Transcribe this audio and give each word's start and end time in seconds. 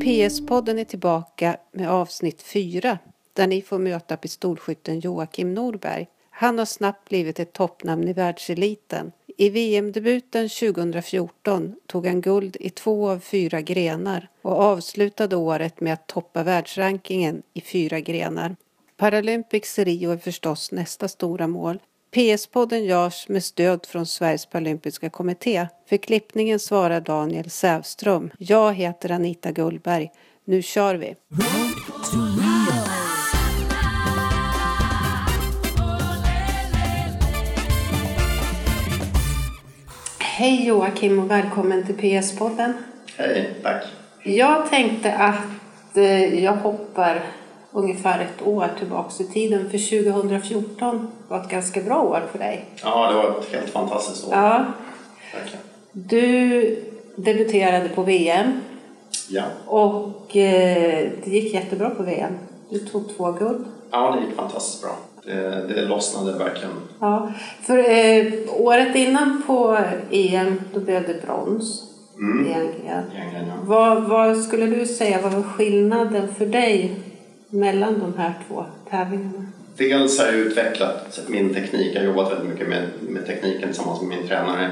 PS-podden 0.00 0.78
är 0.78 0.84
tillbaka 0.84 1.56
med 1.72 1.90
avsnitt 1.90 2.42
4 2.42 2.98
där 3.32 3.46
ni 3.46 3.62
får 3.62 3.78
möta 3.78 4.16
pistolskytten 4.16 5.00
Joakim 5.00 5.54
Norberg. 5.54 6.06
Han 6.30 6.58
har 6.58 6.64
snabbt 6.64 7.08
blivit 7.08 7.40
ett 7.40 7.52
toppnamn 7.52 8.08
i 8.08 8.12
världseliten. 8.12 9.12
I 9.36 9.50
VM-debuten 9.50 10.48
2014 10.48 11.74
tog 11.86 12.06
han 12.06 12.20
guld 12.20 12.56
i 12.60 12.70
två 12.70 13.10
av 13.10 13.18
fyra 13.18 13.60
grenar 13.60 14.28
och 14.42 14.60
avslutade 14.60 15.36
året 15.36 15.80
med 15.80 15.92
att 15.92 16.06
toppa 16.06 16.42
världsrankingen 16.42 17.42
i 17.54 17.60
fyra 17.60 18.00
grenar. 18.00 18.56
Paralympics 18.96 19.78
Rio 19.78 20.10
är 20.10 20.16
förstås 20.16 20.72
nästa 20.72 21.08
stora 21.08 21.46
mål. 21.46 21.78
PS-podden 22.10 22.84
görs 22.84 23.28
med 23.28 23.44
stöd 23.44 23.86
från 23.86 24.06
Sveriges 24.06 24.46
paralympiska 24.46 25.10
kommitté. 25.10 25.66
För 25.88 25.96
klippningen 25.96 26.58
svarar 26.58 27.00
Daniel 27.00 27.50
Sävström. 27.50 28.30
Jag 28.38 28.74
heter 28.74 29.10
Anita 29.10 29.52
Gullberg. 29.52 30.10
Nu 30.44 30.62
kör 30.62 30.94
vi! 30.94 31.14
Hej 40.18 40.66
Joakim 40.66 41.18
och 41.18 41.30
välkommen 41.30 41.86
till 41.86 41.96
PS-podden. 41.96 42.72
Hej, 43.16 43.54
tack. 43.62 43.84
Jag 44.22 44.70
tänkte 44.70 45.14
att 45.14 45.96
eh, 45.96 46.44
jag 46.44 46.52
hoppar 46.52 47.22
ungefär 47.78 48.20
ett 48.20 48.46
år 48.46 48.66
tillbaks 48.78 49.20
i 49.20 49.24
tiden 49.26 49.70
för 49.70 50.02
2014 50.02 51.08
var 51.28 51.40
ett 51.40 51.48
ganska 51.50 51.80
bra 51.80 52.02
år 52.02 52.22
för 52.32 52.38
dig. 52.38 52.64
Ja, 52.82 53.08
det 53.10 53.14
var 53.14 53.38
ett 53.40 53.52
helt 53.52 53.70
fantastiskt 53.70 54.28
år. 54.28 54.34
Ja, 54.34 54.64
Verkligen. 55.34 55.64
du 55.92 56.84
debuterade 57.16 57.88
på 57.88 58.02
VM 58.02 58.52
Ja. 59.28 59.42
och 59.66 60.36
eh, 60.36 61.08
det 61.24 61.30
gick 61.30 61.54
jättebra 61.54 61.90
på 61.90 62.02
VM. 62.02 62.32
Du 62.70 62.78
tog 62.78 63.16
två 63.16 63.32
guld. 63.32 63.64
ja, 63.90 64.10
det 64.16 64.26
gick 64.26 64.36
fantastiskt 64.36 64.82
bra. 64.82 64.96
Det, 65.24 65.66
det 65.74 65.82
lossnade 65.82 66.38
verkligen. 66.38 66.74
Ja, 67.00 67.32
för 67.62 67.78
eh, 67.78 68.32
året 68.56 68.96
innan 68.96 69.42
på 69.46 69.78
EM 70.10 70.60
då 70.74 70.80
blev 70.80 71.06
det 71.06 71.26
brons 71.26 71.84
Mm. 72.20 72.38
Anglia. 72.38 73.02
Egentligen, 73.14 73.46
ja. 73.48 73.54
Vad, 73.62 74.02
vad 74.02 74.36
skulle 74.42 74.66
du 74.66 74.86
säga 74.86 75.20
var 75.22 75.42
skillnaden 75.42 76.34
för 76.34 76.46
dig 76.46 76.94
mellan 77.50 77.98
de 78.00 78.14
här 78.18 78.34
två 78.48 78.64
tävlingarna? 78.90 79.46
Dels 79.76 80.18
har 80.18 80.26
jag 80.26 80.34
utvecklat 80.34 81.20
min 81.28 81.54
teknik. 81.54 81.94
Jag 81.94 82.00
har 82.00 82.06
jobbat 82.06 82.32
väldigt 82.32 82.48
mycket 82.48 82.68
med, 82.68 82.88
med 83.00 83.26
tekniken 83.26 83.68
tillsammans 83.68 84.00
med 84.02 84.18
min 84.18 84.28
tränare. 84.28 84.70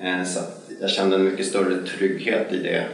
Eh, 0.00 0.24
så 0.24 0.40
jag 0.80 0.90
kände 0.90 1.16
en 1.16 1.24
mycket 1.24 1.46
större 1.46 1.82
trygghet 1.86 2.52
i 2.52 2.56
det, 2.56 2.84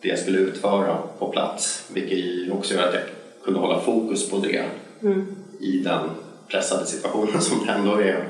det 0.00 0.08
jag 0.08 0.18
skulle 0.18 0.38
utföra 0.38 0.98
på 1.18 1.26
plats. 1.28 1.88
Vilket 1.94 2.52
också 2.52 2.74
gör 2.74 2.88
att 2.88 2.94
jag 2.94 3.02
kunde 3.44 3.60
hålla 3.60 3.80
fokus 3.80 4.30
på 4.30 4.38
det 4.38 4.64
Mm. 5.02 5.26
i 5.60 5.78
den 5.78 6.10
pressade 6.48 6.86
situationen 6.86 7.40
som 7.40 7.66
det 7.66 7.72
ändå 7.72 7.92
är 8.00 8.28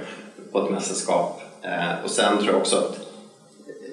på 0.53 0.65
ett 0.65 0.71
mästerskap. 0.71 1.41
Eh, 1.63 2.05
och 2.05 2.11
sen 2.11 2.39
tror 2.39 2.49
jag 2.51 2.57
också 2.57 2.77
att 2.77 2.99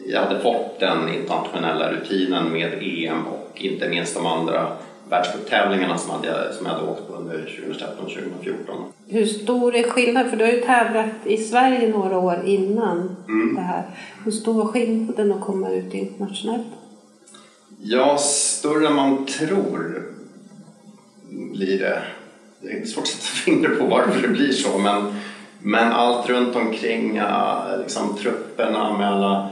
jag 0.07 0.21
hade 0.21 0.39
fått 0.39 0.79
den 0.79 1.13
internationella 1.13 1.91
rutinen 1.91 2.51
med 2.51 2.73
EM 2.81 3.27
och 3.27 3.49
inte 3.55 3.89
minst 3.89 4.15
de 4.15 4.25
andra 4.25 4.77
världscuptävlingarna 5.11 5.97
som, 5.97 6.11
hade 6.11 6.53
som 6.53 6.65
jag 6.65 6.73
hade 6.73 6.87
åkt 6.91 7.07
på 7.07 7.13
under 7.13 7.37
2013-2014. 7.37 8.53
Hur 9.07 9.25
stor 9.25 9.75
är 9.75 9.83
skillnaden? 9.83 10.29
För 10.29 10.37
du 10.37 10.45
har 10.45 10.51
ju 10.51 10.61
tävlat 10.61 11.05
i 11.25 11.37
Sverige 11.37 11.87
några 11.89 12.17
år 12.19 12.41
innan 12.45 13.15
Mm. 13.27 13.55
det 13.55 13.61
här. 13.61 13.83
Hur 14.25 14.31
stor 14.31 14.53
var 14.53 14.65
skillnaden 14.65 15.31
att 15.31 15.41
komma 15.41 15.69
ut 15.69 15.93
internationellt? 15.93 16.67
Ja, 17.81 18.17
större 18.17 18.87
än 18.87 18.95
man 18.95 19.25
tror 19.25 20.03
blir 21.31 21.79
det. 21.79 22.01
Det 22.61 22.71
är 22.71 22.85
svårt 22.85 23.03
att 23.03 23.07
sätta 23.07 23.25
fingret 23.25 23.79
på 23.79 23.85
varför 23.85 24.21
det 24.21 24.27
blir 24.27 24.51
så 24.51 24.77
men, 24.77 25.13
men 25.59 25.91
allt 25.91 26.29
runt 26.29 26.55
omkring, 26.55 27.21
liksom 27.79 28.17
trupperna 28.17 28.97
med 28.97 29.11
alla, 29.11 29.49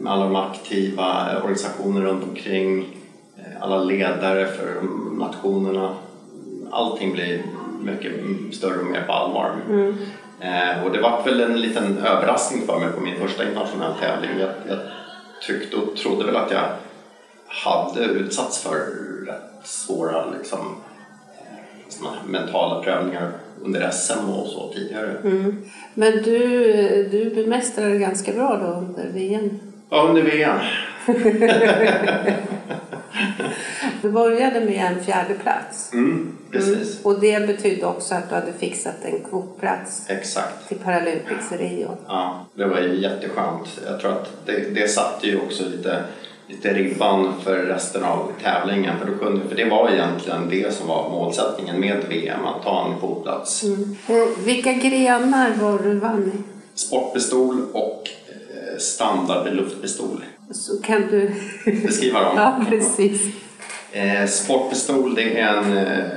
med 0.00 0.12
alla 0.12 0.24
de 0.24 0.36
aktiva 0.36 1.36
organisationer 1.42 2.00
runt 2.00 2.24
omkring, 2.24 2.96
alla 3.62 3.84
ledare 3.84 4.46
för 4.46 4.82
nationerna. 5.18 5.94
Allting 6.70 7.12
blir 7.12 7.42
mycket 7.82 8.12
större 8.52 8.80
och 8.80 8.86
mer 8.86 9.02
på 9.06 9.12
allvar. 9.12 9.56
Eh, 10.40 10.84
och 10.84 10.92
det 10.92 11.00
var 11.00 11.24
väl 11.24 11.40
en 11.40 11.60
liten 11.60 11.98
överraskning 11.98 12.66
för 12.66 12.78
mig 12.78 12.92
på 12.92 13.00
min 13.00 13.16
första 13.16 13.48
internationella 13.48 13.94
tävling. 13.94 14.30
Jag, 14.38 14.50
jag 14.68 14.78
tyckte 15.46 15.76
och 15.76 15.96
trodde 15.96 16.26
väl 16.26 16.36
att 16.36 16.50
jag 16.50 16.64
hade 17.46 18.04
utsatts 18.04 18.62
för 18.62 18.78
rätt 19.26 19.66
svåra 19.66 20.24
liksom, 20.38 20.58
eh, 21.38 22.26
mentala 22.26 22.82
prövningar 22.82 23.32
under 23.64 23.90
SM 23.90 24.28
och 24.28 24.46
så 24.46 24.72
tidigare. 24.72 25.16
Mm. 25.24 25.64
Men 25.94 26.22
du, 26.22 27.08
du 27.10 27.30
bemästrade 27.34 27.90
det 27.90 27.98
ganska 27.98 28.32
bra 28.32 28.56
då 28.62 28.66
under 28.66 29.12
VM. 29.12 29.58
Ja, 29.90 30.06
under 30.08 30.22
VM. 30.22 30.58
Du 34.02 34.10
började 34.10 34.60
med 34.60 34.86
en 34.92 35.04
fjärde 35.04 35.34
plats. 35.34 35.92
Mm, 35.92 36.36
precis. 36.50 37.04
Och 37.04 37.20
det 37.20 37.46
betydde 37.46 37.86
också 37.86 38.14
att 38.14 38.28
du 38.28 38.34
hade 38.34 38.52
fixat 38.52 38.94
en 39.02 39.24
kvotplats 39.30 40.02
Exakt. 40.08 40.68
till 40.68 40.78
Paralympics 40.78 41.52
i 41.52 41.56
Rio. 41.56 41.96
Ja, 42.06 42.46
det 42.54 42.64
var 42.64 42.80
ju 42.80 43.00
jätteskönt. 43.00 43.80
Jag 43.86 44.00
tror 44.00 44.12
att 44.12 44.46
det, 44.46 44.74
det 44.74 44.88
satte 44.88 45.26
ju 45.26 45.40
också 45.40 45.64
lite, 45.68 46.04
lite 46.48 46.74
ribban 46.74 47.32
för 47.44 47.56
resten 47.56 48.04
av 48.04 48.32
tävlingen. 48.42 48.98
För, 48.98 49.06
då 49.06 49.18
kunde, 49.24 49.48
för 49.48 49.56
det 49.56 49.64
var 49.64 49.90
egentligen 49.90 50.48
det 50.50 50.74
som 50.74 50.88
var 50.88 51.10
målsättningen 51.10 51.80
med 51.80 52.04
VM, 52.08 52.44
att 52.44 52.62
ta 52.62 52.86
en 52.92 52.98
kvotplats. 52.98 53.64
Eh, 53.64 54.44
Vilka 54.44 54.72
grenar 54.72 55.50
var 55.60 55.78
du 55.78 55.98
vann 55.98 56.32
i? 56.34 56.38
Sportpistol 56.78 57.62
och 57.72 58.08
eh, 58.28 58.78
standard 58.78 59.54
luftpistol. 59.54 60.24
Så 60.50 60.82
kan 60.82 61.00
du... 61.10 61.34
Beskriva 61.64 62.20
dem. 62.20 62.32
ja, 62.36 62.64
precis. 62.68 63.20
Eh, 63.94 64.26
sportpistol 64.26 65.14
det 65.14 65.40
är 65.40 65.56
en, 65.56 65.76
eh, 65.76 66.10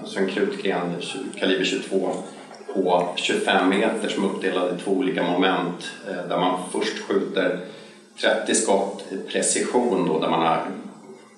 alltså 0.00 0.18
en 0.18 0.26
krutgren 0.26 0.94
kaliber 1.38 1.64
22 1.64 2.12
på 2.74 3.08
25 3.16 3.68
meter 3.68 4.08
som 4.08 4.24
är 4.24 4.28
uppdelad 4.28 4.76
i 4.76 4.82
två 4.82 4.90
olika 4.90 5.22
moment 5.22 5.90
eh, 6.08 6.28
där 6.28 6.40
man 6.40 6.58
först 6.72 6.98
skjuter 6.98 7.60
30 8.20 8.54
skott 8.54 9.04
i 9.10 9.16
precision 9.16 10.08
då, 10.08 10.18
där 10.18 10.30
man 10.30 10.40
har 10.40 10.62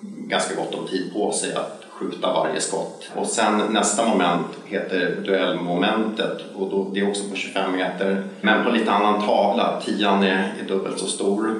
ganska 0.01 0.55
gott 0.55 0.75
om 0.75 0.87
tid 0.87 1.13
på 1.13 1.31
sig 1.31 1.53
att 1.53 1.83
skjuta 1.89 2.33
varje 2.33 2.61
skott. 2.61 3.09
Och 3.15 3.27
sen 3.27 3.61
nästa 3.69 4.07
moment 4.07 4.47
heter 4.65 5.21
duellmomentet 5.25 6.41
och 6.55 6.69
då, 6.69 6.89
det 6.93 6.99
är 6.99 7.09
också 7.09 7.29
på 7.29 7.35
25 7.35 7.71
meter 7.71 8.23
men 8.41 8.65
på 8.65 8.71
lite 8.71 8.91
annan 8.91 9.25
tavla. 9.25 9.81
Tian 9.85 10.23
är, 10.23 10.53
är 10.63 10.67
dubbelt 10.67 10.99
så 10.99 11.07
stor 11.07 11.55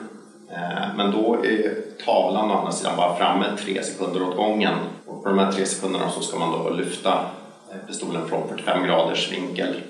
men 0.95 1.11
då 1.11 1.45
är 1.45 1.75
tavlan 2.05 2.51
å 2.51 2.53
andra 2.53 2.71
sidan 2.71 2.97
bara 2.97 3.15
framme 3.15 3.45
tre 3.57 3.83
sekunder 3.83 4.23
åt 4.23 4.35
gången. 4.35 4.75
Och 5.05 5.23
på 5.23 5.29
de 5.29 5.39
här 5.39 5.51
tre 5.51 5.65
sekunderna 5.65 6.09
så 6.09 6.21
ska 6.21 6.39
man 6.39 6.51
då 6.51 6.69
lyfta 6.69 7.25
eh, 7.71 7.87
pistolen 7.87 8.27
från 8.27 8.47
45 8.49 8.83
graders 8.83 9.31
vinkel 9.31 9.81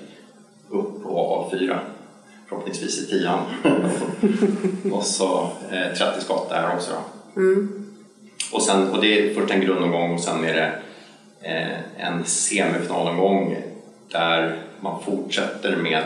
upp 0.68 1.06
och 1.06 1.32
avfyra. 1.32 1.80
Förhoppningsvis 2.48 2.98
i 2.98 3.06
tian. 3.06 3.38
och 4.92 5.02
så 5.02 5.48
eh, 5.70 5.96
30 5.98 6.20
skott 6.20 6.48
där 6.50 6.74
också. 6.74 6.92
Då. 7.34 7.40
Och, 8.52 8.62
sen, 8.62 8.90
och 8.90 9.00
det 9.00 9.30
är 9.30 9.34
först 9.34 9.54
en 9.54 9.60
grundomgång 9.60 10.14
och 10.14 10.20
sen 10.20 10.44
är 10.44 10.54
det 10.54 10.72
eh, 11.40 12.06
en 12.08 12.24
semifinalomgång 12.24 13.56
där 14.10 14.58
man 14.80 15.02
fortsätter 15.02 15.76
med 15.76 16.02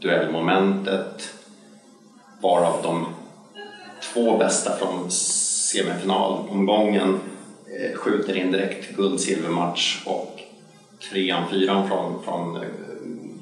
duellmomentet 0.00 1.34
varav 2.42 2.82
de 2.82 3.06
två 4.14 4.36
bästa 4.36 4.76
från 4.76 5.10
semifinalomgången 5.10 7.20
eh, 7.66 7.96
skjuter 7.96 8.36
in 8.36 8.52
direkt 8.52 8.96
guld-silvermatch 8.96 10.02
och 10.06 10.40
trean, 11.10 11.42
fyran 11.50 11.88
från, 11.88 12.22
från 12.22 12.56
eh, 12.56 12.62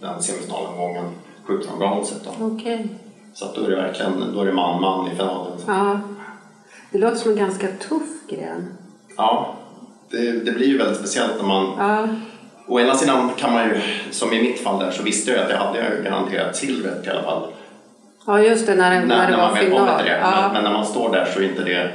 den 0.01 0.23
semifinalomgången 0.23 1.05
skjuter 1.45 1.69
från 1.69 1.79
bronset. 1.79 2.19
Då. 2.25 2.31
Okej. 2.47 2.89
Så 3.35 3.47
då 3.55 3.65
är 3.65 3.71
det 3.71 3.77
verkligen 3.77 4.33
då 4.35 4.41
är 4.41 4.47
det 4.47 4.53
man-man 4.53 5.13
i 5.13 5.17
finalen. 5.17 5.59
Ja. 5.67 6.01
Det 6.91 6.99
låter 6.99 7.17
som 7.17 7.31
en 7.31 7.37
ganska 7.37 7.67
tuff 7.67 8.27
gren. 8.29 8.75
Ja, 9.17 9.55
det, 10.11 10.33
det 10.33 10.53
blir 10.53 10.67
ju 10.67 10.79
väldigt 10.79 10.99
speciellt 10.99 11.37
när 11.37 11.45
man 11.49 11.73
Ja. 11.79 12.09
Å 12.71 12.81
ena 12.81 12.95
sidan 12.95 13.31
kan 13.37 13.53
man 13.53 13.69
ju, 13.69 13.81
som 14.11 14.33
i 14.33 14.43
mitt 14.43 14.61
fall 14.61 14.79
där, 14.79 14.91
så 14.91 15.03
visste 15.03 15.31
jag 15.31 15.45
att 15.45 15.51
jag 15.51 15.59
hade 15.59 16.03
garanterat 16.05 16.57
silvret 16.57 17.07
i 17.07 17.11
alla 17.11 17.23
fall. 17.23 17.53
Ja, 18.29 18.41
just 18.41 18.67
det. 18.67 18.75
När, 18.75 18.91
när, 18.91 19.07
när, 19.07 19.31
det 19.31 19.37
var 19.37 19.55
final. 19.55 20.05
det. 20.05 20.19
Ja. 20.23 20.41
Men, 20.43 20.53
men 20.53 20.65
när 20.65 20.73
man 20.73 20.87
står 20.87 21.13
där 21.13 21.25
så 21.25 21.41
är 21.41 21.45
inte 21.45 21.63
det 21.65 21.91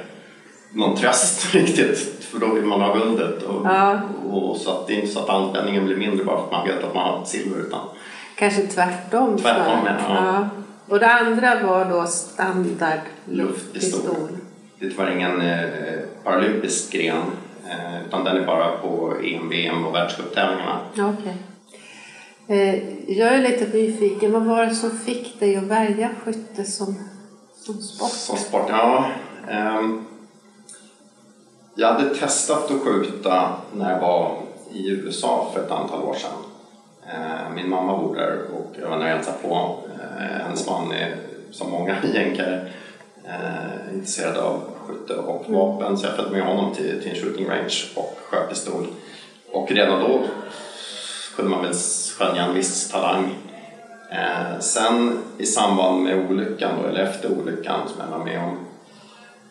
någon 0.72 0.96
tröst 0.98 1.46
riktigt. 1.56 2.24
För 2.32 2.40
då 2.40 2.48
vill 2.48 2.66
man 2.66 2.82
ha 2.82 2.94
guldet. 2.94 3.44
Och, 3.44 3.66
Ja. 3.66 4.00
och 4.32 4.58
så 4.58 4.72
att 4.72 4.88
det 4.88 4.94
är 4.94 4.96
inte 4.96 5.08
så 5.14 5.20
att 5.20 5.30
anspänningen 5.30 5.86
blir 5.86 5.96
mindre 5.98 6.26
bara 6.26 6.38
för 6.38 6.46
att 6.46 6.52
man 6.52 6.68
vet 6.68 6.84
att 6.84 6.96
man 6.96 7.04
har 7.04 7.26
silver. 7.26 7.60
Utan 7.60 7.80
Kanske 8.36 8.62
tvärtom. 8.62 9.38
Tvärtom, 9.38 9.80
snarare. 9.84 10.02
ja. 10.10 10.48
Och 10.90 11.00
det 11.00 11.08
andra 11.12 11.64
var 11.68 11.86
då 11.86 12.06
standard 12.06 13.00
Luftpistol. 13.26 14.28
det 14.80 14.90
tyvärr 14.90 15.12
ingen 15.12 15.42
eh, 15.42 15.60
paralympisk 16.24 16.92
gren 16.92 17.18
eh, 17.70 18.06
utan 18.08 18.24
den 18.24 18.38
är 18.38 18.46
bara 18.46 18.72
på 18.72 19.14
EM, 19.24 19.50
VM 19.50 19.86
och 19.86 19.96
världscuptävlingarna. 19.96 20.80
Okay. 20.94 21.34
Eh, 22.48 22.76
jag 23.18 23.34
är 23.34 23.42
lite 23.42 23.78
nyfiken, 23.78 24.32
vad 24.32 24.46
var 24.46 24.66
det 24.66 24.76
som 24.76 24.92
fick 24.92 25.40
dig 25.40 25.56
att 25.56 25.64
välja 25.64 26.10
skytte 26.24 26.64
som, 26.64 26.96
som 27.56 27.82
sport? 27.82 28.10
Som 28.10 28.38
sport, 28.38 28.66
ja. 28.70 29.06
Ehm, 29.50 30.06
jag 31.76 31.94
hade 31.94 32.16
testat 32.16 32.72
att 32.72 32.82
skjuta 32.82 33.56
när 33.74 33.92
jag 33.92 34.00
var 34.00 34.38
i 34.72 34.90
USA 34.90 35.52
för 35.54 35.64
ett 35.64 35.72
antal 35.72 36.04
år 36.04 36.14
sedan. 36.14 36.32
Ehm, 37.14 37.56
min 37.56 37.70
mamma 37.70 37.98
bor 37.98 38.16
där 38.16 38.40
och 38.54 38.76
jag 38.82 38.90
var 38.90 39.00
jag 39.00 39.16
hälsade 39.16 39.38
på. 39.42 39.78
Ehm, 40.20 40.42
hennes 40.42 40.68
man 40.68 40.92
är 40.92 41.16
som 41.52 41.72
många 41.72 41.96
jänkare 42.14 42.70
intresserad 43.94 44.38
av 44.38 44.62
skytte 44.88 45.16
och 45.16 45.48
mm. 45.48 45.60
vapen 45.60 45.98
så 45.98 46.06
jag 46.06 46.16
följde 46.16 46.32
med 46.32 46.48
honom 46.48 46.76
till, 46.76 47.02
till 47.02 47.12
en 47.12 47.16
shooting 47.16 47.50
range 47.50 47.84
och 47.96 48.20
sköt 48.24 48.50
pistol. 48.50 48.88
Och 49.52 49.72
redan 49.72 50.00
då 50.00 50.22
kunde 51.36 51.52
man 51.52 51.62
väl 51.62 51.76
skönja 52.24 52.44
en 52.44 52.54
viss 52.54 52.90
talang. 52.92 53.36
Eh, 54.12 54.60
sen 54.60 55.20
i 55.38 55.46
samband 55.46 56.04
med 56.04 56.30
olyckan, 56.30 56.72
då, 56.82 56.90
eller 56.90 57.04
efter 57.04 57.32
olyckan 57.32 57.80
som 57.88 58.00
jag 58.00 58.18
var 58.18 58.26
med 58.26 58.40
om 58.40 58.58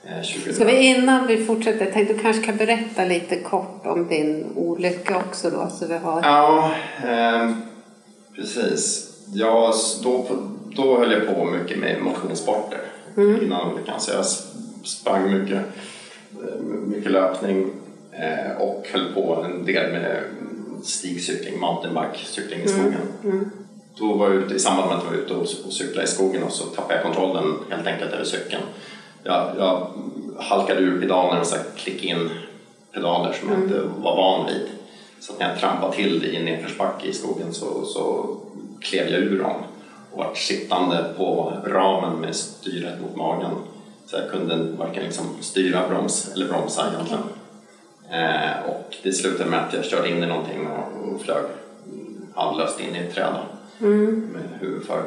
eh, 0.05 0.23
20... 0.23 0.53
Ska 0.53 0.65
vi 0.65 0.87
innan 0.87 1.27
vi 1.27 1.45
fortsätter, 1.45 1.85
jag 1.85 1.95
tänkte 1.95 2.15
du 2.15 2.21
kanske 2.21 2.43
kan 2.43 2.57
berätta 2.57 3.05
lite 3.05 3.37
kort 3.37 3.87
om 3.87 4.09
din 4.09 4.53
olycka 4.57 5.17
också 5.17 5.51
då 5.51 5.69
så 5.71 5.87
vi 5.87 5.97
har... 5.97 6.23
Ja, 6.23 6.71
eh, 7.05 7.51
precis. 8.37 9.13
Jag, 9.35 9.75
då, 10.03 10.27
då 10.77 10.99
höll 10.99 11.13
jag 11.13 11.35
på 11.35 11.45
mycket 11.45 11.79
med 11.79 12.03
motionssporter 12.03 12.81
mm. 13.17 13.43
innan 13.43 13.73
olyckan 13.73 14.01
så 14.01 14.13
jag 14.13 14.27
sprang 14.85 15.41
mycket, 15.41 15.63
eh, 16.33 16.61
mycket 16.87 17.13
löpning 17.13 17.71
eh, 18.13 18.63
och 18.63 18.87
höll 18.93 19.15
på 19.15 19.45
en 19.45 19.67
del 19.67 19.93
med 19.93 20.23
stigcykling, 20.82 21.61
mountainbike-cykling 21.61 22.61
i 22.61 22.62
mm, 22.62 22.69
skogen. 22.69 23.08
Mm. 23.23 23.37
Mm. 23.37 23.50
Då 23.99 24.14
var 24.14 24.26
jag 24.26 24.37
ute, 24.37 24.55
I 24.55 24.58
samband 24.58 24.88
med 24.88 24.99
att 24.99 25.05
jag 25.05 25.11
var 25.11 25.19
ute 25.19 25.34
och, 25.34 25.40
och 25.40 25.73
cyklade 25.73 26.02
i 26.02 26.11
skogen 26.11 26.43
och 26.43 26.52
så 26.52 26.64
tappade 26.64 26.94
jag 26.94 27.02
kontrollen 27.02 27.55
helt 27.70 27.87
enkelt 27.87 28.12
över 28.12 28.25
cykeln. 28.25 28.62
Jag, 29.23 29.50
jag 29.58 29.90
halkade 30.38 30.81
ur 30.81 31.00
pedalerna 31.00 31.40
och 31.40 31.79
klickade 31.79 32.06
in 32.06 32.31
pedaler 32.94 33.32
som 33.32 33.49
jag 33.49 33.58
mm. 33.58 33.69
inte 33.69 33.81
var 33.81 34.17
van 34.17 34.46
vid. 34.46 34.69
Så 35.20 35.32
att 35.32 35.38
när 35.38 35.49
jag 35.49 35.58
trampade 35.58 35.96
till 35.96 36.25
i 36.25 36.37
en 36.37 36.44
nedförsbacke 36.44 37.06
i 37.06 37.12
skogen 37.12 37.55
så, 37.55 37.85
så 37.85 38.37
klev 38.81 39.08
jag 39.08 39.20
ur 39.20 39.38
dem 39.38 39.56
och 40.12 40.19
var 40.19 40.35
sittande 40.35 41.05
på 41.17 41.52
ramen 41.67 42.20
med 42.20 42.37
styret 42.37 43.00
mot 43.00 43.17
magen. 43.17 43.50
Så 44.06 44.17
jag 44.17 44.31
kunde 44.31 44.56
varken 44.56 45.05
liksom 45.05 45.26
styra 45.40 45.88
broms 45.88 46.31
eller 46.35 46.49
bromsa 46.49 46.93
egentligen. 46.93 47.23
Eh, 48.12 48.69
och 48.69 48.97
det 49.03 49.12
slutade 49.12 49.50
med 49.50 49.61
att 49.61 49.75
jag 49.75 49.85
körde 49.85 50.09
in 50.09 50.23
i 50.23 50.26
någonting 50.26 50.67
och, 50.67 51.14
och 51.14 51.23
flög 51.23 51.44
handlöst 52.35 52.81
in 52.81 52.97
i 52.97 52.99
ett 52.99 53.14
träd 53.14 53.35
mm. 53.81 54.29
med 54.32 54.43
huvudet 54.61 54.87
för. 54.87 55.03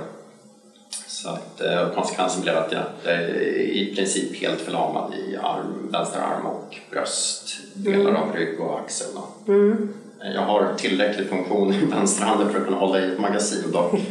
Så 1.07 1.29
att, 1.29 1.61
eh, 1.61 1.89
konsekvensen 1.89 2.41
blev 2.41 2.57
att 2.57 2.71
jag, 2.71 3.13
är 3.13 3.29
i 3.57 3.95
princip 3.95 4.41
helt 4.41 4.61
förlamad 4.61 5.13
i 5.13 5.37
arm, 5.37 5.89
vänster 5.91 6.19
arm 6.19 6.45
och 6.45 6.77
bröst, 6.91 7.57
delar 7.73 8.09
mm. 8.09 8.15
av 8.15 8.35
rygg 8.35 8.59
och 8.59 8.79
axel. 8.79 9.07
Mm. 9.47 9.93
Eh, 10.23 10.31
jag 10.31 10.41
har 10.41 10.73
tillräcklig 10.77 11.29
funktion 11.29 11.73
i 11.83 11.85
vänsterhanden 11.85 12.49
för 12.49 12.59
att 12.59 12.65
kunna 12.65 12.77
hålla 12.77 12.99
i 12.99 13.11
ett 13.11 13.19
magasin 13.19 13.71
dock. 13.71 13.91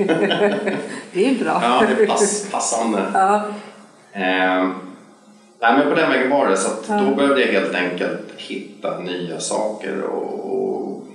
det 1.12 1.26
är 1.29 1.44
bra. 1.44 1.61
ja, 1.62 1.82
det 1.96 2.02
är 2.02 2.06
pass, 2.06 2.49
passande. 2.52 3.02
Ja. 3.14 3.46
Eh, 4.12 4.70
Nej, 5.64 5.78
men 5.78 5.88
på 5.88 5.94
den 5.94 6.11
vägen 6.11 6.31
var 6.31 6.49
det. 6.49 6.56
Så 6.56 6.70
ja. 6.88 7.00
då 7.00 7.14
behövde 7.14 7.40
jag 7.40 7.52
helt 7.52 7.75
enkelt 7.75 8.20
hitta 8.37 8.99
nya 8.99 9.40
saker 9.40 10.02
och, 10.02 10.55
och 10.55 11.06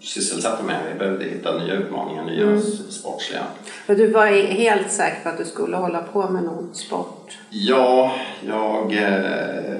sysselsätta 0.00 0.62
mig 0.62 0.76
Jag 0.88 0.98
behövde 0.98 1.24
hitta 1.24 1.58
nya 1.58 1.74
utmaningar, 1.74 2.24
nya 2.24 2.42
mm. 2.42 2.60
sportsliga. 2.90 3.42
Och 3.88 3.96
du 3.96 4.10
var 4.10 4.26
helt 4.52 4.92
säker 4.92 5.22
på 5.22 5.28
att 5.28 5.38
du 5.38 5.44
skulle 5.44 5.76
hålla 5.76 6.02
på 6.02 6.28
med 6.28 6.42
någon 6.42 6.74
sport? 6.74 7.38
Ja, 7.50 8.14
jag, 8.46 8.92
eh, 8.92 9.76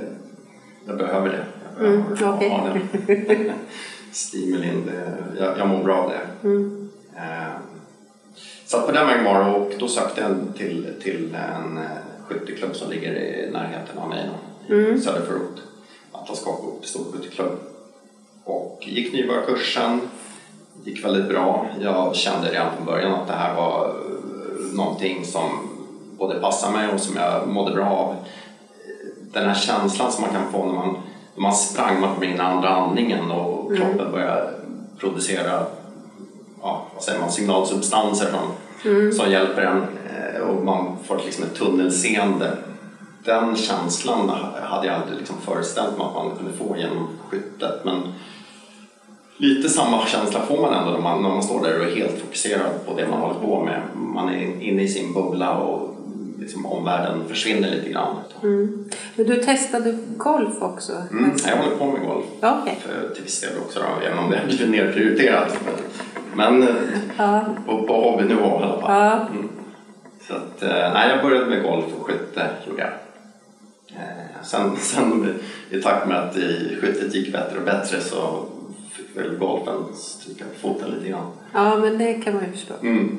jag 0.86 0.98
behöver 0.98 1.28
det. 1.28 1.44
Jag 1.62 1.78
behöver 1.78 1.96
mm, 1.96 2.34
okay. 2.34 2.48
ha 2.48 2.68
den 2.68 3.52
stimulin. 4.12 4.90
Jag, 5.38 5.58
jag 5.58 5.68
mår 5.68 5.84
bra 5.84 5.96
av 5.96 6.10
det. 6.10 6.48
Mm. 6.48 6.90
Eh, 7.16 7.56
så 8.66 8.80
på 8.80 8.92
den 8.92 9.06
vägen 9.06 9.24
var 9.24 9.44
det 9.44 9.50
och 9.50 9.72
då 9.78 9.88
sökte 9.88 10.20
jag 10.20 10.56
till, 10.56 10.88
till 11.02 11.34
en 11.34 11.78
eh, 11.78 12.13
skytteklubb 12.28 12.76
som 12.76 12.90
ligger 12.90 13.14
i 13.14 13.50
närheten 13.52 13.98
av 13.98 14.08
mig, 14.08 14.28
mm. 14.68 15.00
söderförort. 15.00 15.60
Atlas 16.12 16.44
Copco 16.44 16.80
pistolskytteklubb. 16.80 17.58
Och 18.44 18.84
gick 18.86 19.12
nybörjarkursen, 19.12 20.00
gick 20.84 21.04
väldigt 21.04 21.28
bra. 21.28 21.66
Jag 21.80 22.16
kände 22.16 22.48
redan 22.48 22.76
från 22.76 22.86
början 22.86 23.14
att 23.14 23.26
det 23.26 23.32
här 23.32 23.56
var 23.56 23.88
eh, 23.88 24.76
någonting 24.76 25.24
som 25.24 25.68
både 26.18 26.40
passade 26.40 26.72
mig 26.72 26.88
och 26.88 27.00
som 27.00 27.16
jag 27.16 27.48
mådde 27.48 27.74
bra 27.74 27.86
av. 27.86 28.16
Den 29.32 29.48
här 29.48 29.54
känslan 29.54 30.12
som 30.12 30.22
man 30.22 30.32
kan 30.32 30.52
få 30.52 30.66
när 30.66 30.74
man, 30.74 30.96
när 31.34 31.42
man 31.42 31.54
sprang, 31.54 32.00
man 32.00 32.14
kommer 32.14 32.26
in 32.26 32.36
i 32.36 32.38
andra 32.38 32.68
andningen 32.68 33.30
och 33.30 33.70
mm. 33.70 33.76
kroppen 33.76 34.12
börjar 34.12 34.50
producera 34.98 35.66
ja, 36.62 36.86
vad 36.94 37.02
säger 37.02 37.20
man, 37.20 37.32
signalsubstanser 37.32 38.30
som, 38.30 38.90
mm. 38.90 39.12
som 39.12 39.30
hjälper 39.30 39.62
en 39.62 39.86
och 40.44 40.64
man 40.64 40.96
får 41.04 41.20
liksom 41.24 41.44
ett 41.44 41.54
tunnelseende. 41.54 42.56
Den 43.24 43.56
känslan 43.56 44.30
hade 44.62 44.86
jag 44.86 44.96
aldrig 44.96 45.18
liksom 45.18 45.36
föreställt 45.40 45.98
mig 45.98 46.06
att 46.06 46.14
man 46.14 46.36
kunde 46.36 46.52
få 46.52 46.76
genom 46.76 47.08
skyttet. 47.28 47.84
Men 47.84 48.02
lite 49.36 49.68
samma 49.68 50.06
känsla 50.06 50.40
får 50.40 50.60
man 50.60 50.74
ändå 50.74 50.90
när 50.90 51.00
man, 51.00 51.22
när 51.22 51.28
man 51.28 51.42
står 51.42 51.62
där 51.62 51.80
och 51.80 51.86
är 51.86 51.96
helt 51.96 52.20
fokuserad 52.20 52.86
på 52.86 52.94
det 52.96 53.08
man 53.08 53.20
håller 53.20 53.40
på 53.40 53.64
med. 53.64 53.82
Man 53.96 54.28
är 54.28 54.62
inne 54.62 54.82
i 54.82 54.88
sin 54.88 55.12
bubbla 55.12 55.56
och 55.58 55.94
liksom 56.40 56.66
omvärlden 56.66 57.28
försvinner 57.28 57.70
lite 57.70 57.90
grann. 57.90 58.16
Mm. 58.42 58.84
Men 59.16 59.26
du 59.26 59.36
testade 59.36 59.98
golf 60.16 60.62
också? 60.62 60.92
Mm, 61.10 61.30
jag 61.46 61.56
håller 61.56 61.76
på 61.76 61.86
med 61.86 62.08
golf 62.08 62.24
okay. 62.38 62.74
för, 62.80 63.14
till 63.14 63.24
viss 63.24 63.40
del 63.40 63.58
också, 63.66 63.80
då, 63.80 64.06
även 64.06 64.18
om 64.18 64.30
det 64.30 64.38
har 64.38 64.46
blivit 64.46 64.70
nedprioriterat. 64.70 65.58
Men 66.36 66.68
ja. 67.18 67.44
på, 67.66 67.82
på 67.82 68.10
hobbynivå 68.10 68.60
i 68.60 68.62
alla 68.62 68.80
fall. 68.80 68.90
Ja. 68.94 69.12
Mm. 69.12 69.48
Så 70.28 70.34
att, 70.34 70.62
eh, 70.62 70.92
nej, 70.92 71.08
jag 71.08 71.22
började 71.22 71.46
med 71.46 71.62
golf 71.62 71.84
och 71.98 72.06
skytte 72.06 72.50
gjorde 72.66 72.82
jag. 72.82 72.92
Eh, 74.00 74.42
sen, 74.42 74.76
sen 74.80 75.40
i 75.70 75.82
takt 75.82 76.08
med 76.08 76.18
att 76.18 76.34
skyttet 76.80 77.14
gick 77.14 77.32
bättre 77.32 77.58
och 77.58 77.64
bättre 77.64 78.00
så 78.00 78.46
fick 78.92 79.16
väl 79.16 79.36
golfen 79.36 79.84
stryka 79.94 80.44
på 80.44 80.68
foten 80.68 80.90
lite 80.90 81.08
grann. 81.08 81.32
Ja, 81.52 81.76
men 81.76 81.98
det 81.98 82.14
kan 82.14 82.34
man 82.34 82.44
ju 82.44 82.52
förstå. 82.52 82.74
Mm. 82.82 83.18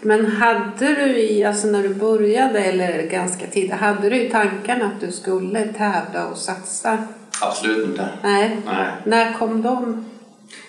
Men 0.00 0.26
hade 0.26 0.94
du 0.94 1.18
i, 1.18 1.44
alltså 1.44 1.66
när 1.66 1.82
du 1.82 1.94
började 1.94 2.58
eller 2.58 3.02
ganska 3.02 3.46
tidigt, 3.46 3.72
hade 3.72 4.10
du 4.10 4.22
i 4.22 4.30
tankarna 4.30 4.84
att 4.84 5.00
du 5.00 5.12
skulle 5.12 5.64
tävla 5.64 6.26
och 6.26 6.36
satsa? 6.36 6.98
Absolut 7.42 7.88
inte. 7.88 8.08
Nej. 8.22 8.58
Nej. 8.66 8.86
När 9.04 9.32
kom 9.32 9.62
de? 9.62 10.04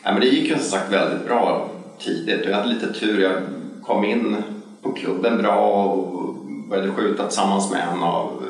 Nej, 0.04 0.14
men 0.14 0.20
det 0.20 0.28
gick 0.28 0.50
ju 0.50 0.58
som 0.58 0.64
sagt 0.64 0.92
väldigt 0.92 1.28
bra 1.28 1.70
tidigt 2.00 2.46
jag 2.46 2.56
hade 2.56 2.68
lite 2.68 2.94
tur. 2.94 3.22
Jag 3.22 3.34
kom 3.84 4.06
in 4.06 4.44
på 4.94 5.00
klubben 5.00 5.38
bra 5.38 5.84
och 5.84 6.36
började 6.70 6.92
skjuta 6.92 7.24
tillsammans 7.28 7.72
med 7.72 7.88
en 7.94 8.04
av 8.04 8.44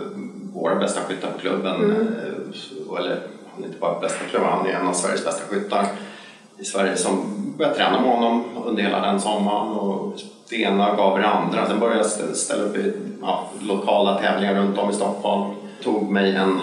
våra 0.53 0.75
bästa 0.75 1.01
skyttar 1.01 1.31
på 1.31 1.39
klubben. 1.39 1.75
Mm. 1.75 1.91
Eh, 1.91 3.00
eller 3.00 3.21
han 3.53 3.63
är 3.63 3.67
inte 3.67 3.79
bara 3.79 4.00
bästa 4.00 4.25
klubben, 4.29 4.50
han 4.50 4.67
är 4.67 4.73
en 4.73 4.88
av 4.88 4.93
Sveriges 4.93 5.25
bästa 5.25 5.43
skyttar 5.50 5.88
i 6.57 6.65
Sverige 6.65 6.97
som 6.97 7.43
började 7.57 7.75
träna 7.75 8.01
med 8.01 8.09
honom 8.09 8.43
under 8.65 8.83
hela 8.83 9.00
den 9.00 9.21
sommaren. 9.21 9.67
Och 9.67 10.19
det 10.50 10.55
ena 10.55 10.95
gav 10.95 11.19
det 11.19 11.27
andra. 11.27 11.67
Sen 11.67 11.79
började 11.79 12.00
jag 12.00 12.35
ställa 12.35 12.63
upp 12.63 12.77
i 12.77 12.93
ja, 13.21 13.50
lokala 13.62 14.19
tävlingar 14.19 14.55
runt 14.55 14.77
om 14.77 14.89
i 14.89 14.93
Stockholm. 14.93 15.55
Tog 15.83 16.12
mig 16.12 16.35
en 16.35 16.59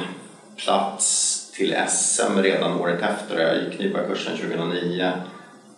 plats 0.56 1.36
till 1.56 1.76
SM 1.88 2.38
redan 2.38 2.80
året 2.80 3.02
efter. 3.02 3.38
Jag 3.38 3.64
gick 3.64 3.80
nybörjarkursen 3.80 4.36
2009. 4.36 5.12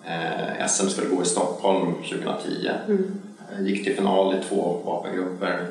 Eh, 0.05 0.67
SM 0.67 0.89
skulle 0.89 1.09
gå 1.09 1.23
i 1.23 1.27
Stockholm 1.27 1.95
2010. 1.95 2.71
Mm. 2.89 3.21
Eh, 3.53 3.67
gick 3.67 3.85
till 3.85 3.97
final 3.97 4.35
i 4.35 4.43
två 4.49 4.83
vapengrupper. 4.85 5.67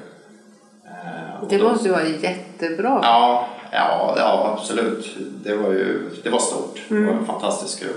Eh, 0.85 1.47
det 1.50 1.63
måste 1.63 1.88
ju 1.88 1.91
vara 1.93 2.07
jättebra. 2.07 3.00
Ja, 3.03 3.47
ja, 3.71 4.13
ja 4.17 4.55
absolut. 4.57 5.17
Det 5.43 5.55
var, 5.55 5.71
ju, 5.71 6.09
det 6.23 6.29
var 6.29 6.39
stort. 6.39 6.81
Mm. 6.89 7.05
Det 7.05 7.13
var 7.13 7.25
fantastiskt 7.25 7.79
kul. 7.79 7.95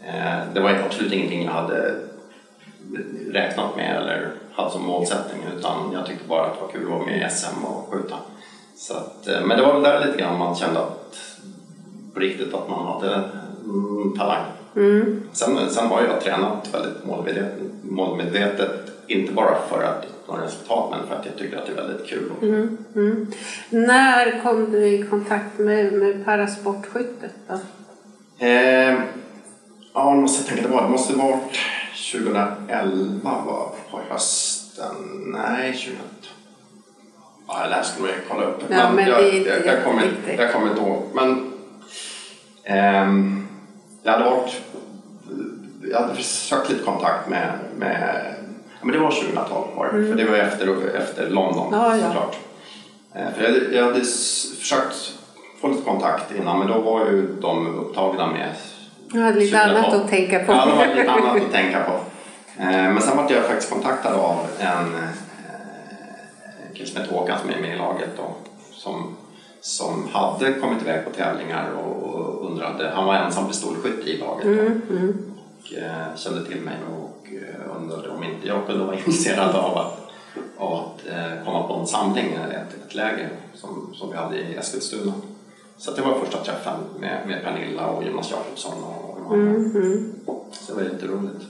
Eh, 0.00 0.38
det 0.54 0.60
var 0.60 0.70
absolut 0.70 1.12
ingenting 1.12 1.44
jag 1.44 1.52
hade 1.52 1.94
räknat 3.30 3.76
med 3.76 3.96
eller 3.96 4.30
hade 4.52 4.70
som 4.70 4.86
målsättning 4.86 5.42
utan 5.58 5.92
jag 5.92 6.06
tyckte 6.06 6.28
bara 6.28 6.46
att 6.46 6.54
det 6.54 6.60
var 6.60 6.72
kul 6.72 6.84
att 6.84 6.90
vara 6.90 7.06
med 7.06 7.26
i 7.26 7.30
SM 7.30 7.64
och 7.64 7.88
skjuta. 7.92 8.16
Så 8.76 8.94
att, 8.94 9.28
men 9.44 9.56
det 9.56 9.62
var 9.62 9.72
väl 9.72 9.82
där 9.82 10.06
lite 10.06 10.18
grann 10.18 10.38
man 10.38 10.56
kände 10.56 10.80
att 10.80 11.16
på 12.14 12.20
riktigt 12.20 12.54
att 12.54 12.68
man 12.68 12.86
hade 12.86 13.14
mm, 13.64 14.18
talang. 14.18 14.44
Mm. 14.76 15.22
Sen, 15.32 15.70
sen 15.70 15.86
har 15.86 16.02
jag 16.02 16.20
tränat 16.20 16.74
väldigt 16.74 17.04
målmedvetet, 17.04 17.58
målmedvetet 17.82 18.89
inte 19.10 19.32
bara 19.32 19.58
för 19.68 19.82
att 19.82 20.04
uppnå 20.04 20.36
resultat 20.36 20.90
men 20.90 21.08
för 21.08 21.14
att 21.14 21.26
jag 21.26 21.36
tycker 21.36 21.56
att 21.56 21.66
det 21.66 21.72
är 21.72 21.76
väldigt 21.76 22.06
kul. 22.06 22.32
Mm, 22.42 22.78
mm. 22.94 23.26
När 23.70 24.42
kom 24.42 24.72
du 24.72 24.86
i 24.86 25.02
kontakt 25.02 25.58
med, 25.58 25.92
med 25.92 26.24
parasportskyttet 26.24 27.32
då? 27.48 27.54
Eh, 28.46 28.94
ja, 29.94 30.14
nu 30.14 30.20
måste 30.20 30.42
jag 30.42 30.56
tänka, 30.56 30.74
var, 30.74 30.82
det 30.82 30.88
måste 30.88 31.14
varit 31.14 31.58
2011 32.12 33.42
var 33.46 33.72
på 33.90 34.00
hösten. 34.08 34.94
Nej, 35.26 35.72
2012. 35.72 35.98
Ja, 37.48 37.66
det 37.68 37.74
här 37.74 37.82
skulle 37.82 38.08
jag 38.08 38.18
kolla 38.28 38.44
upp. 38.44 38.62
Ja, 38.68 38.92
men 38.92 39.06
jag, 39.08 39.18
det 39.18 39.38
jag, 39.38 39.66
jag, 39.66 39.84
kommer, 39.84 40.12
jag 40.38 40.52
kommer 40.52 40.68
inte 40.70 40.80
ihåg. 40.80 41.02
Men 41.14 41.52
ehm, 42.64 43.48
jag 44.02 44.12
hade 44.12 44.24
varit... 44.24 44.62
Jag 45.90 46.00
hade 46.00 46.14
försökt 46.14 46.70
lite 46.70 46.84
kontakt 46.84 47.28
med... 47.28 47.52
med 47.78 48.34
men 48.82 48.92
det 48.92 48.98
var 48.98 49.10
2012 49.10 49.66
var 49.76 49.84
det, 49.92 50.06
för 50.08 50.14
det 50.14 50.24
var 50.24 50.36
efter, 50.36 50.94
efter 50.96 51.30
London 51.30 51.74
Mm. 51.74 51.98
Ja, 52.00 52.06
såklart. 52.06 52.36
Eh, 53.14 53.32
för 53.36 53.42
jag, 53.42 53.74
jag 53.74 53.84
hade 53.84 54.00
försökt 54.60 55.12
få 55.60 55.68
lite 55.68 55.82
kontakt 55.82 56.34
innan 56.34 56.58
men 56.58 56.68
då 56.68 56.78
var 56.80 57.00
ju 57.06 57.26
de 57.40 57.66
upptagna 57.78 58.26
med 58.26 58.48
Jag 59.12 59.20
hade 59.20 59.40
lite 59.40 59.58
2012. 59.58 59.84
annat 59.84 60.04
att 60.04 60.10
tänka 60.10 60.38
på. 60.38 60.52
Ja, 60.52 60.66
det 60.66 60.72
var 60.72 60.94
lite 60.96 61.10
annat 61.10 61.36
att 61.42 61.52
tänka 61.52 61.80
på. 61.84 61.92
Men 62.56 63.00
sen 63.00 63.16
var 63.16 63.30
jag 63.30 63.44
faktiskt 63.44 63.72
kontaktad 63.72 64.12
av 64.14 64.36
en 64.58 64.94
eh, 64.94 65.08
en 66.68 66.74
kille 66.76 66.88
som 66.88 67.00
heter 67.00 67.14
Håkan 67.14 67.38
som 67.40 67.50
är 67.50 67.60
med 67.60 67.74
i 67.74 67.78
laget 67.78 68.08
då, 68.16 68.34
som, 68.72 69.16
som 69.60 70.08
hade 70.12 70.52
kommit 70.52 70.82
iväg 70.82 71.04
på 71.04 71.10
tävlingar 71.10 71.70
och 71.70 72.46
undrade, 72.50 72.90
han 72.94 73.06
var 73.06 73.14
ensam 73.14 73.48
pistolskytt 73.48 74.06
i 74.06 74.16
laget 74.18 74.44
Mm, 74.44 74.82
mm. 74.90 75.32
och 75.58 75.78
eh, 75.78 76.16
kände 76.16 76.44
till 76.46 76.60
mig 76.60 76.76
och 76.90 77.19
eh, 77.36 77.76
undrade 77.76 78.08
om 78.08 78.24
inte 78.24 78.48
jag 78.48 78.66
kunde 78.66 78.84
vara 78.84 78.96
intresserad 78.98 79.56
av 79.56 79.78
att, 79.78 80.10
av 80.56 80.74
att 80.74 81.06
eh, 81.06 81.44
komma 81.44 81.68
på 81.68 81.74
en 81.74 81.86
samling, 81.86 82.32
ett, 82.32 82.86
ett 82.86 82.94
läger 82.94 83.28
som, 83.54 83.94
som 83.94 84.10
vi 84.10 84.16
hade 84.16 84.38
i 84.38 84.54
Eskilstuna. 84.54 85.12
Så 85.78 85.90
det 85.90 86.02
var 86.02 86.14
första 86.14 86.44
träffen 86.44 86.80
med, 86.98 87.26
med 87.26 87.44
Pernilla 87.44 87.86
och 87.86 88.04
Jonas 88.04 88.30
Jakobsson 88.30 88.84
och 88.84 89.16
de 89.16 89.26
andra. 89.26 89.50
Mm, 89.50 89.76
mm. 89.76 90.12
Så 90.52 90.72
det 90.72 90.82
var 90.82 90.90
jätteroligt. 90.90 91.44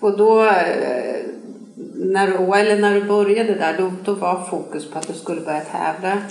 Och 0.00 0.16
då, 0.16 0.44
eh, 0.44 1.24
när 1.94 2.26
du, 2.26 2.58
eller 2.58 2.76
när 2.76 2.94
du 2.94 3.04
började 3.04 3.54
där, 3.54 3.78
då, 3.78 3.92
då 4.04 4.14
var 4.14 4.44
fokus 4.44 4.90
på 4.90 4.98
att 4.98 5.06
du 5.06 5.12
skulle 5.12 5.40
börja 5.40 5.60
tävla. 5.60 6.22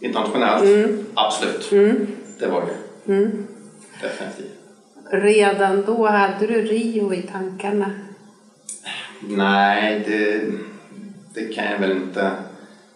Internationellt, 0.00 1.06
absolut. 1.14 1.72
Mm. 1.72 2.06
Det 2.38 2.46
var 2.46 2.60
det. 2.60 3.12
Mm. 3.12 3.46
Definitivt. 4.02 4.63
Redan 5.10 5.84
då 5.86 6.06
hade 6.06 6.46
du 6.46 6.62
Rio 6.62 7.14
i 7.14 7.22
tankarna. 7.22 7.90
Nej, 9.20 10.04
det, 10.06 10.44
det 11.34 11.54
kan 11.54 11.64
jag 11.64 11.78
väl 11.78 11.92
inte 11.92 12.30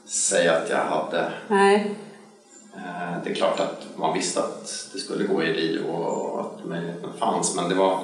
säga 0.05 0.53
att 0.57 0.71
jag 0.71 0.85
hade. 0.85 1.33
Nej. 1.49 1.91
Eh, 2.77 3.23
Det 3.25 3.31
är 3.31 3.35
klart 3.35 3.61
att 3.61 3.87
man 3.97 4.15
visste 4.15 4.41
att 4.41 4.91
det 4.93 4.99
skulle 4.99 5.25
gå 5.25 5.43
i 5.43 5.53
Rio 5.53 5.85
och 5.93 6.41
att 6.41 6.65
möjligheten 6.69 7.11
fanns 7.19 7.57
men 7.57 7.69
det 7.69 7.75
var 7.75 8.01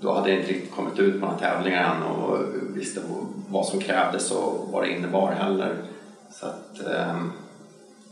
då 0.00 0.12
hade 0.12 0.30
jag 0.30 0.38
inte 0.40 0.52
riktigt 0.52 0.74
kommit 0.74 0.98
ut 0.98 1.20
på 1.20 1.26
några 1.26 1.38
tävlingar 1.38 1.94
än 1.94 2.02
och 2.02 2.38
visste 2.76 3.00
vad 3.48 3.66
som 3.66 3.80
krävdes 3.80 4.30
och 4.30 4.68
vad 4.72 4.82
det 4.82 4.90
innebar 4.90 5.32
heller. 5.32 5.76
Så 6.30 6.46
att, 6.46 6.86
eh, 6.86 7.16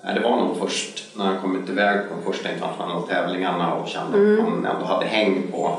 nej, 0.02 0.14
det 0.14 0.20
var 0.20 0.36
nog 0.36 0.56
först 0.58 1.16
när 1.16 1.32
jag 1.32 1.40
kommit 1.40 1.68
iväg 1.68 2.00
på 2.08 2.14
de 2.14 2.32
första 2.32 2.52
internationella 2.52 3.00
tävlingarna 3.00 3.74
och 3.74 3.88
kände 3.88 4.42
att 4.42 4.48
man 4.48 4.66
ändå 4.66 4.86
hade 4.86 5.06
häng 5.06 5.42
på, 5.52 5.78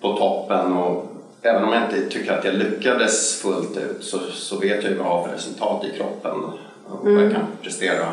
på 0.00 0.16
toppen 0.16 0.72
och 0.72 1.06
även 1.42 1.64
om 1.64 1.72
jag 1.72 1.82
inte 1.82 2.10
tycker 2.10 2.38
att 2.38 2.44
jag 2.44 2.54
lyckades 2.54 3.42
fullt 3.42 3.76
ut 3.76 4.04
så, 4.04 4.18
så 4.18 4.58
vet 4.58 4.82
jag 4.82 4.92
ju 4.92 4.98
vad 4.98 5.06
jag 5.06 5.10
har 5.12 5.24
för 5.26 5.32
resultat 5.32 5.84
i 5.84 5.96
kroppen 5.96 6.44
och 6.44 6.58
vad 7.02 7.22
jag 7.22 7.32
kan 7.32 7.46
prestera 7.62 8.06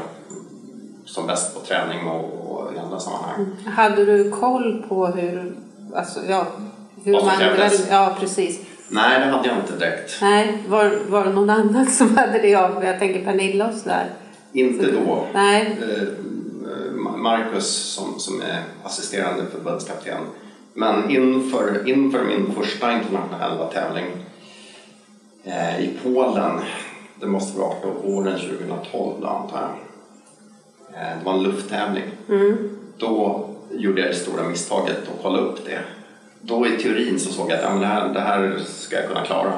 som 1.06 1.28
bäst 1.28 1.54
på 1.56 1.60
träning 1.60 2.08
och, 2.08 2.52
och 2.52 2.74
i 2.74 2.80
andra 2.80 3.00
sammanhang. 3.00 3.46
Hade 3.66 4.06
du 4.06 4.32
koll 4.32 4.84
på 4.90 5.08
hur, 5.08 5.54
alltså, 5.96 6.20
ja, 6.30 6.48
hur 7.04 7.14
man... 7.14 7.38
krävdes? 7.38 7.90
Ja, 7.90 8.16
precis. 8.20 8.60
Nej, 8.90 9.20
det 9.20 9.26
hade 9.26 9.48
jag 9.48 9.58
inte 9.58 9.86
direkt. 9.86 10.18
Nej, 10.22 10.64
var, 10.68 10.92
var 11.08 11.26
det 11.26 11.34
någon 11.34 11.50
annan 11.50 11.86
som 11.86 12.18
hade 12.18 12.40
det? 12.40 12.56
av? 12.56 12.86
Jag 12.86 13.00
tänker 13.00 13.26
Pernilla 13.26 13.68
och 13.68 13.74
sådär. 13.74 14.06
Inte 14.54 14.92
då. 14.92 15.28
Nej. 15.34 15.78
Eh, 15.82 16.08
Marcus 17.18 17.68
som, 17.68 18.20
som 18.20 18.42
är 18.42 18.64
assisterande 18.84 19.46
förbundskapten. 19.52 20.22
Men 20.74 21.10
inför, 21.10 21.88
inför 21.88 22.24
min 22.24 22.54
första 22.56 22.94
internationella 22.94 23.66
tävling 23.66 24.06
eh, 25.44 25.80
i 25.80 25.98
Polen, 26.04 26.60
det 27.20 27.28
måste 27.28 27.60
vara 27.60 27.76
på 27.76 27.88
våren 27.88 28.40
2012 28.40 29.22
då, 29.22 29.28
antar 29.28 29.60
jag. 29.60 29.70
Eh, 31.02 31.18
det 31.20 31.26
var 31.26 31.34
en 31.34 31.44
lufttävling. 31.44 32.04
Mm. 32.30 32.70
Då 32.98 33.50
gjorde 33.72 34.02
jag 34.02 34.10
det 34.10 34.16
stora 34.16 34.44
misstaget 34.44 34.98
att 34.98 35.24
kolla 35.24 35.40
upp 35.40 35.66
det. 35.66 35.80
Då 36.42 36.68
i 36.68 36.78
teorin 36.78 37.20
så 37.20 37.34
såg 37.34 37.52
jag 37.52 37.58
att 37.58 37.64
ja, 37.64 37.70
men 37.70 37.80
det, 37.82 37.88
här, 37.88 38.10
det 38.14 38.20
här 38.20 38.60
ska 38.68 38.96
jag 38.96 39.08
kunna 39.08 39.26
klara. 39.26 39.54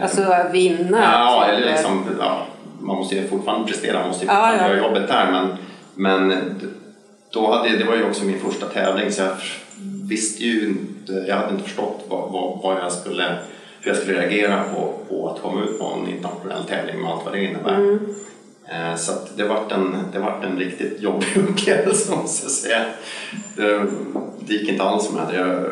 Alltså 0.00 0.34
vinna. 0.52 1.02
Ja, 1.02 1.44
typ. 1.44 1.54
eller 1.54 1.72
liksom, 1.72 2.04
ja, 2.20 2.46
man 2.80 2.96
måste 2.96 3.14
ju 3.14 3.28
fortfarande 3.28 3.66
prestera, 3.66 3.98
man 3.98 4.08
måste 4.08 4.24
ju 4.24 4.28
fortfarande 4.28 4.64
ja. 4.64 4.68
göra 4.68 4.88
jobbet 4.88 5.08
där. 5.08 5.32
Men, 5.32 5.56
men 5.94 6.54
då 7.30 7.52
hade, 7.52 7.76
det 7.76 7.84
var 7.84 7.96
ju 7.96 8.04
också 8.04 8.24
min 8.24 8.40
första 8.40 8.66
tävling 8.66 9.12
så 9.12 9.22
jag 9.22 9.36
visste 10.08 10.44
ju 10.44 10.68
inte, 10.68 11.12
jag 11.12 11.36
hade 11.36 11.52
inte 11.52 11.64
förstått 11.64 12.04
vad, 12.08 12.32
vad, 12.32 12.58
vad 12.62 12.76
jag 12.76 12.92
skulle, 12.92 13.38
hur 13.80 13.90
jag 13.90 13.96
skulle 13.96 14.20
reagera 14.20 14.64
på, 14.74 14.94
på 15.08 15.28
att 15.28 15.42
komma 15.42 15.64
ut 15.64 15.78
på 15.78 15.84
en 15.84 16.14
internationell 16.14 16.64
tävling 16.64 17.02
med 17.02 17.10
allt 17.10 17.24
vad 17.24 17.34
det 17.34 17.44
innebär. 17.44 17.74
Mm. 17.74 17.98
Eh, 18.68 18.96
Så 18.96 19.12
det 19.36 19.44
vart 19.44 19.72
en, 19.72 19.96
det 20.12 20.18
vart 20.18 20.44
en 20.44 20.58
riktigt 20.58 21.02
jobbig 21.02 21.36
upplevelse 21.48 22.16
måste 22.16 22.44
jag 22.44 22.52
säga. 22.52 22.84
Det, 23.56 23.86
det 24.46 24.54
gick 24.54 24.68
inte 24.68 24.84
alls 24.84 25.06
som 25.06 25.16
jag 25.16 25.24
hade. 25.24 25.70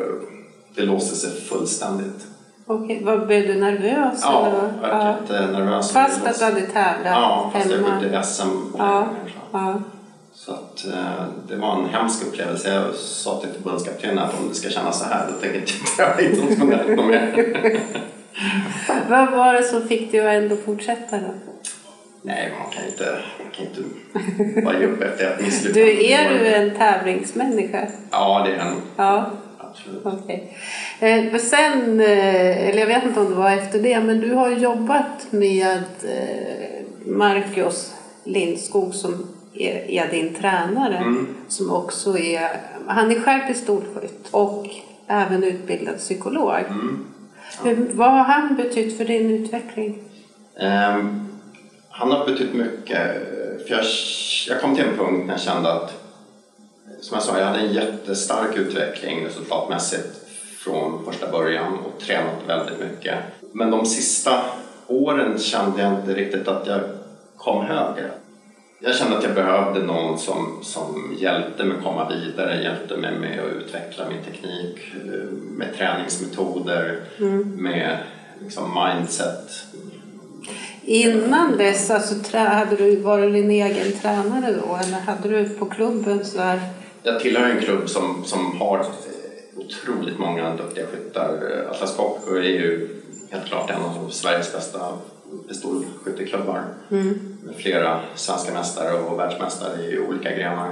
Det 0.74 0.82
låste 0.82 1.16
sig 1.16 1.40
fullständigt. 1.40 2.26
Okej, 2.68 3.02
vad 3.04 3.26
blev 3.26 3.46
du 3.46 3.54
nervös? 3.54 4.20
Ja, 4.22 4.46
eller? 4.46 4.88
jag 4.88 4.98
var 4.98 5.16
jättenervös. 5.20 5.92
Fast 5.92 6.26
att 6.26 6.38
du 6.38 6.44
hade 6.44 6.60
tävlat 6.60 7.12
Ja, 7.12 7.50
fast 7.54 7.70
jag 7.70 7.84
skötte 7.84 8.22
SM 8.22 8.72
på 8.72 8.78
Ja. 9.52 9.80
Så 10.34 10.52
att, 10.52 10.86
eh, 10.86 11.24
det 11.48 11.56
var 11.56 11.76
en 11.76 11.88
hemsk 11.88 12.26
upplevelse. 12.26 12.74
Jag 12.74 12.94
sa 12.94 13.40
till 13.40 13.50
förbundskaptenen 13.50 14.18
att 14.18 14.40
om 14.40 14.48
det 14.48 14.54
ska 14.54 14.68
kännas 14.68 14.98
så 14.98 15.04
här 15.04 15.26
då 15.26 15.32
tänker 15.32 15.54
jag 15.54 15.62
inte 15.62 15.96
tävla 15.96 16.20
internationellt 16.20 17.06
mer. 17.06 17.80
Vad 19.10 19.30
var 19.30 19.54
det 19.54 19.62
som 19.62 19.88
fick 19.88 20.12
dig 20.12 20.20
att 20.20 20.42
ändå 20.42 20.56
fortsätta 20.56 21.16
då? 21.16 21.34
Nej, 22.22 22.52
man 22.62 22.70
kan 22.72 22.84
inte, 22.86 23.18
man 23.42 23.50
kan 23.52 23.66
inte 23.66 24.62
bara 24.62 24.78
ge 24.78 24.86
upp 24.86 25.02
efter 25.02 25.30
ett 25.30 25.40
misslyckande. 25.44 25.92
Du, 25.92 26.06
är 26.12 26.30
du 26.30 26.46
en 26.46 26.76
tävlingsmänniska? 26.76 27.86
Ja, 28.10 28.42
det 28.46 28.52
är 28.52 28.56
jag 28.56 28.66
nog. 28.66 28.80
Ja, 28.96 29.30
Okej. 30.02 30.56
Eh, 31.00 31.36
sen, 31.36 32.00
eh, 32.00 32.68
eller 32.68 32.78
jag 32.78 32.86
vet 32.86 33.04
inte 33.04 33.20
om 33.20 33.30
det 33.30 33.34
var 33.34 33.50
efter 33.50 33.78
det, 33.78 34.00
men 34.00 34.20
du 34.20 34.34
har 34.34 34.50
jobbat 34.50 35.26
med 35.30 35.82
eh, 36.04 36.86
Marcus 37.06 37.94
Lindskog 38.24 38.94
som 38.94 39.26
är, 39.54 39.90
är 39.90 40.10
din 40.10 40.34
tränare. 40.34 40.96
Mm. 40.96 41.26
Som 41.48 41.72
också 41.72 42.18
är, 42.18 42.48
han 42.86 43.10
är 43.10 43.20
själv 43.20 43.40
pistolskytt 43.40 44.28
och 44.30 44.66
även 45.06 45.44
utbildad 45.44 45.98
psykolog. 45.98 46.58
Mm. 46.68 47.06
Hur, 47.64 47.90
vad 47.92 48.10
har 48.10 48.24
han 48.24 48.56
betytt 48.56 48.96
för 48.96 49.04
din 49.04 49.30
utveckling? 49.30 50.02
Ehm, 50.60 51.28
han 51.88 52.10
har 52.10 52.26
betytt 52.26 52.54
mycket. 52.54 52.98
För 53.66 53.74
jag, 53.74 53.84
jag 54.48 54.60
kom 54.60 54.74
till 54.74 54.84
en 54.84 54.96
punkt 54.96 55.26
när 55.26 55.34
jag 55.34 55.40
kände 55.40 55.72
att, 55.72 56.05
som 57.06 57.14
jag 57.14 57.22
sa, 57.22 57.38
jag 57.38 57.46
hade 57.46 57.58
en 57.58 57.72
jättestark 57.72 58.56
utveckling 58.56 59.26
resultatmässigt 59.26 60.08
från 60.58 61.04
första 61.04 61.30
början 61.30 61.78
och 61.78 62.00
tränat 62.00 62.42
väldigt 62.46 62.78
mycket. 62.80 63.18
Men 63.52 63.70
de 63.70 63.86
sista 63.86 64.42
åren 64.86 65.38
kände 65.38 65.82
jag 65.82 65.92
inte 65.92 66.14
riktigt 66.14 66.48
att 66.48 66.66
jag 66.66 66.80
kom 67.36 67.66
högre. 67.66 68.10
Jag 68.78 68.94
kände 68.94 69.18
att 69.18 69.24
jag 69.24 69.34
behövde 69.34 69.82
någon 69.82 70.18
som, 70.18 70.58
som 70.62 71.16
hjälpte 71.18 71.64
mig 71.64 71.76
komma 71.82 72.08
vidare, 72.08 72.62
hjälpte 72.62 72.96
mig 72.96 73.18
med 73.18 73.40
att 73.40 73.52
utveckla 73.52 74.04
min 74.08 74.22
teknik, 74.22 74.94
eh, 74.94 75.30
med 75.32 75.76
träningsmetoder, 75.76 77.00
med 77.56 77.98
liksom 78.40 78.64
mindset, 78.74 79.50
Innan 80.88 81.56
dess, 81.56 81.90
alltså, 81.90 82.38
hade 82.38 82.76
du 82.76 82.96
varit 82.96 83.32
din 83.32 83.50
egen 83.50 83.92
tränare 83.92 84.52
då? 84.52 84.76
Eller 84.76 85.00
hade 85.00 85.28
du 85.28 85.48
på 85.48 85.66
klubben 85.66 86.24
så 86.24 86.38
där? 86.38 86.60
Jag 87.06 87.20
tillhör 87.20 87.50
en 87.50 87.60
klubb 87.62 87.88
som, 87.90 88.24
som 88.24 88.60
har 88.60 88.78
eh, 88.78 88.86
otroligt 89.56 90.18
många 90.18 90.56
duktiga 90.56 90.86
skyttar. 90.86 91.62
Atlas 91.70 91.96
Copco 91.96 92.34
är 92.34 92.42
ju 92.42 92.88
helt 93.30 93.46
klart 93.46 93.70
en 93.70 93.82
av 93.82 94.10
Sveriges 94.10 94.52
bästa 94.52 94.92
pistolskytteklubbar 95.48 96.64
med 97.42 97.54
flera 97.56 98.00
svenska 98.14 98.52
mästare 98.52 98.92
och 98.92 99.18
världsmästare 99.18 99.82
i 99.82 99.98
olika 99.98 100.36
grenar. 100.36 100.70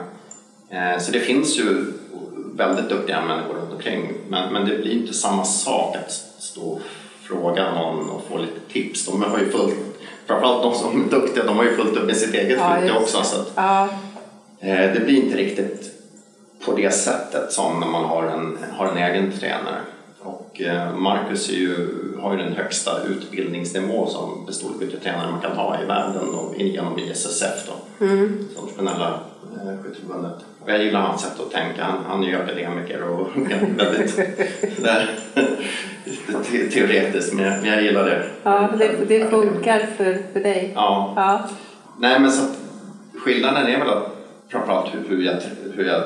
Eh, 0.70 0.98
Så 1.00 1.12
det 1.12 1.20
finns 1.20 1.58
ju 1.58 1.84
väldigt 2.54 2.88
duktiga 2.88 3.24
människor 3.24 3.54
runt 3.54 3.72
omkring 3.72 4.12
men, 4.28 4.52
men 4.52 4.68
det 4.68 4.78
blir 4.78 4.92
inte 4.92 5.12
samma 5.12 5.44
sak 5.44 5.96
att 5.96 6.10
stå 6.38 6.80
fråga 7.22 7.74
någon 7.74 8.10
och 8.10 8.22
få 8.30 8.38
lite 8.38 8.60
tips. 8.72 9.06
De 9.06 9.22
har 9.22 9.38
ju 9.38 9.50
fullt, 9.50 9.74
framförallt 10.26 10.62
de 10.62 10.74
som 10.74 11.04
är 11.06 11.10
duktiga, 11.10 11.44
de 11.44 11.56
har 11.56 11.64
ju 11.64 11.76
fullt 11.76 11.96
upp 11.96 12.06
med 12.06 12.16
sitt 12.16 12.34
eget 12.34 12.58
Ja, 12.58 12.80
just 12.80 12.94
också. 12.96 13.22
Så 13.22 13.40
att, 13.40 13.52
Ja, 13.54 13.88
eh, 14.60 14.92
det 14.94 15.00
blir 15.04 15.16
inte 15.24 15.36
riktigt 15.36 15.93
på 16.64 16.76
det 16.76 16.90
sättet 16.90 17.52
som 17.52 17.80
när 17.80 17.86
man 17.86 18.04
har 18.04 18.22
en, 18.22 18.58
har 18.72 18.86
en 18.86 18.96
egen 18.96 19.32
tränare. 19.32 19.80
Och 20.24 20.60
eh, 20.60 20.96
Marcus 20.96 21.50
ju, 21.50 21.88
har 22.20 22.32
ju 22.32 22.38
den 22.38 22.52
högsta 22.52 22.90
utbildningsnivå 23.02 24.06
som 24.06 24.46
pistolskyttetränare 24.46 25.30
man 25.30 25.40
kan 25.40 25.56
ha 25.56 25.82
i 25.82 25.86
världen 25.86 26.34
och 26.34 26.54
genom 26.56 26.98
ISSF 26.98 27.66
då, 27.66 28.04
mm. 28.04 28.48
som 28.56 28.64
nationella 28.64 29.20
eh, 29.56 29.82
skytteförbundet. 29.82 30.34
Och 30.62 30.70
jag 30.70 30.82
gillar 30.82 31.00
hans 31.00 31.22
sätt 31.22 31.40
att 31.40 31.50
tänka. 31.50 31.84
Han, 31.84 31.98
han 32.08 32.24
är 32.24 32.28
ju 32.28 32.36
akademiker 32.36 33.02
och 33.02 33.28
väldigt 33.76 34.16
där, 34.82 35.10
te- 36.50 36.70
teoretiskt, 36.70 37.34
men 37.34 37.44
jag, 37.44 37.62
men 37.62 37.70
jag 37.70 37.82
gillar 37.82 38.04
det. 38.04 38.26
ja 38.42 38.70
det, 38.78 39.04
det 39.08 39.30
funkar 39.30 39.86
för, 39.96 40.22
för 40.32 40.40
dig. 40.40 40.72
Ja, 40.74 41.12
Ja, 41.16 41.48
Nej, 41.98 42.20
men 42.20 42.32
så 42.32 42.42
att 42.42 42.56
skillnaden 43.24 43.66
är 43.66 43.78
väl 43.78 43.88
att 43.88 44.16
framförallt 44.48 44.94
hur, 44.94 45.08
hur, 45.08 45.22
jag, 45.22 45.36
hur 45.74 45.84
jag 45.84 46.02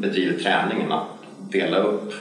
bedriver 0.00 0.38
träningen, 0.38 0.92
att 0.92 1.06
dela 1.50 1.78
upp 1.78 2.12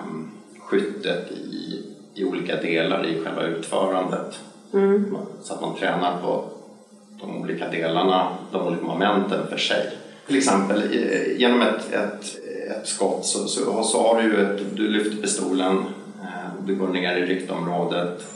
um, 0.00 0.30
skyttet 0.58 1.30
i, 1.30 1.82
i 2.14 2.24
olika 2.24 2.56
delar 2.56 3.06
i 3.06 3.24
själva 3.24 3.42
utförandet. 3.42 4.38
mm. 4.72 5.16
Så 5.42 5.54
att 5.54 5.60
man 5.60 5.76
tränar 5.76 6.20
på 6.22 6.44
de 7.20 7.36
olika 7.42 7.68
delarna, 7.68 8.28
de 8.52 8.66
olika 8.66 8.84
momenten 8.84 9.46
för 9.48 9.56
sig. 9.56 9.92
Till 10.26 10.36
exempel 10.36 10.94
genom 11.36 11.62
ett, 11.62 11.92
ett, 11.92 12.24
ett 12.70 12.88
skott 12.88 13.26
så, 13.26 13.48
så, 13.48 13.82
så 13.82 14.02
har 14.02 14.22
du 14.22 14.28
ju 14.28 14.42
ett, 14.42 14.60
du 14.76 14.88
lyfter 14.88 15.22
pistolen, 15.22 15.78
eh, 16.22 16.64
du 16.66 16.74
går 16.74 16.88
ner 16.88 17.16
i 17.16 17.26
riktområdet, 17.26 18.26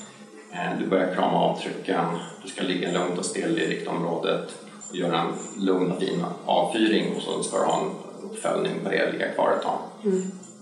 eh, 0.52 0.78
du 0.78 0.86
börjar 0.86 1.14
krama 1.14 1.38
avtrycken, 1.38 2.04
du 2.42 2.48
ska 2.48 2.62
ligga 2.62 2.92
lugnt 2.92 3.18
och 3.18 3.24
still 3.24 3.58
i 3.58 3.66
riktområdet 3.66 4.61
göra 4.94 5.20
en 5.20 5.32
lugn 5.64 5.90
och 5.92 5.98
fin 6.00 6.24
avfyring 6.46 7.16
och 7.16 7.22
så 7.22 7.42
ska 7.42 7.56
du 7.58 7.64
ha 7.64 7.80
en 7.80 7.90
uppföljning 8.30 8.72
på 8.84 8.90
det, 8.90 9.12
ligga 9.12 9.32
kvar 9.32 9.52
ett 9.56 9.62
tag. 9.62 9.78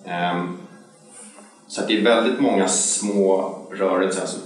Ehm, 0.05 0.59
Så 1.69 1.81
att 1.81 1.89
det 1.89 1.99
är 1.99 2.05
väldigt 2.05 2.41
många 2.41 2.69
små 2.69 3.57
rörelser, 3.71 4.21
alltså 4.21 4.39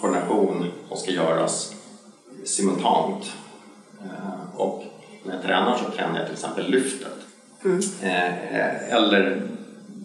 koordination 0.00 0.66
som 0.88 0.96
ska 0.96 1.10
göras 1.10 1.74
simultant. 2.44 3.32
Eh, 4.04 4.60
Och 4.60 4.84
när 5.24 5.34
jag 5.34 5.42
tränar 5.42 5.76
så 5.76 5.90
tränar 5.96 6.16
jag 6.16 6.24
till 6.26 6.34
exempel 6.34 6.70
lyftet. 6.70 7.12
Eh, 8.02 8.94
Eller 8.94 9.42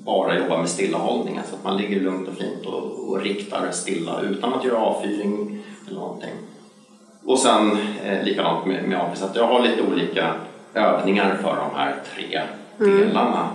bara 0.05 0.39
jobba 0.39 0.57
med 0.57 0.69
stillahållning, 0.69 1.39
så 1.49 1.55
att 1.55 1.63
man 1.63 1.77
ligger 1.77 1.99
lugnt 1.99 2.27
och 2.27 2.33
fint 2.37 2.65
och, 2.65 3.09
och 3.09 3.21
riktar 3.21 3.71
stilla 3.71 4.21
utan 4.21 4.53
att 4.53 4.63
göra 4.63 4.77
avfyring 4.77 5.63
eller 5.87 5.99
någonting. 5.99 6.33
Och 7.25 7.39
sen 7.39 7.77
eh, 8.05 8.23
likadant 8.23 8.65
med, 8.65 8.83
med 8.83 8.99
AP, 8.99 9.15
så 9.15 9.25
att 9.25 9.35
jag 9.35 9.47
har 9.47 9.59
lite 9.59 9.81
olika 9.81 10.33
övningar 10.73 11.37
för 11.41 11.55
de 11.55 11.75
här 11.75 11.95
tre 12.15 12.41
delarna. 12.77 13.49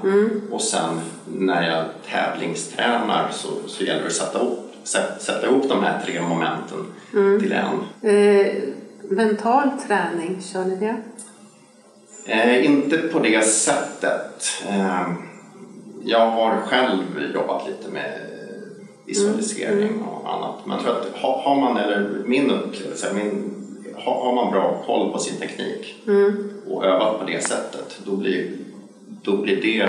Och 0.50 0.62
sen 0.62 1.00
när 1.38 1.70
jag 1.70 1.84
tävlingstränar 2.10 3.28
så, 3.32 3.48
så 3.66 3.84
gäller 3.84 4.00
det 4.00 4.06
att 4.06 4.12
sätta 4.12 4.38
ihop, 4.38 4.74
sätta, 4.84 5.18
sätta 5.18 5.46
ihop 5.46 5.68
de 5.68 5.82
här 5.84 6.02
tre 6.06 6.22
momenten 6.22 6.86
till 7.40 7.52
en. 7.52 8.10
Eh, 8.10 8.46
mental 9.02 9.70
träning, 9.86 10.42
kör 10.52 10.64
ni 10.64 10.76
det? 10.76 10.96
Eh, 12.26 12.64
inte 12.66 12.98
på 12.98 13.18
det 13.18 13.44
sättet. 13.44 14.64
Eh, 14.68 15.08
jag 16.04 16.30
har 16.30 16.56
själv 16.56 17.02
jobbat 17.34 17.66
lite 17.68 17.90
med 17.90 18.20
visualisering 19.10 20.02
och 20.02 20.34
annat. 20.34 20.54
Men 20.64 20.76
jag 20.76 20.84
tror 20.84 20.96
att 20.96 21.44
har, 21.44 21.56
man, 21.56 21.76
eller 21.76 22.08
min 22.24 22.50
upplevelse, 22.50 23.12
min, 23.14 23.54
har, 23.96 24.32
man 24.34 24.52
bra 24.52 24.82
koll 24.86 25.12
på 25.12 25.18
sin 25.18 25.36
teknik 25.40 25.94
och 26.66 26.84
övat 26.84 27.18
på 27.18 27.24
det 27.26 27.44
sättet, 27.44 27.98
då 28.04 28.16
blir, 28.16 28.50
då 29.22 29.36
blir 29.36 29.62
det 29.62 29.88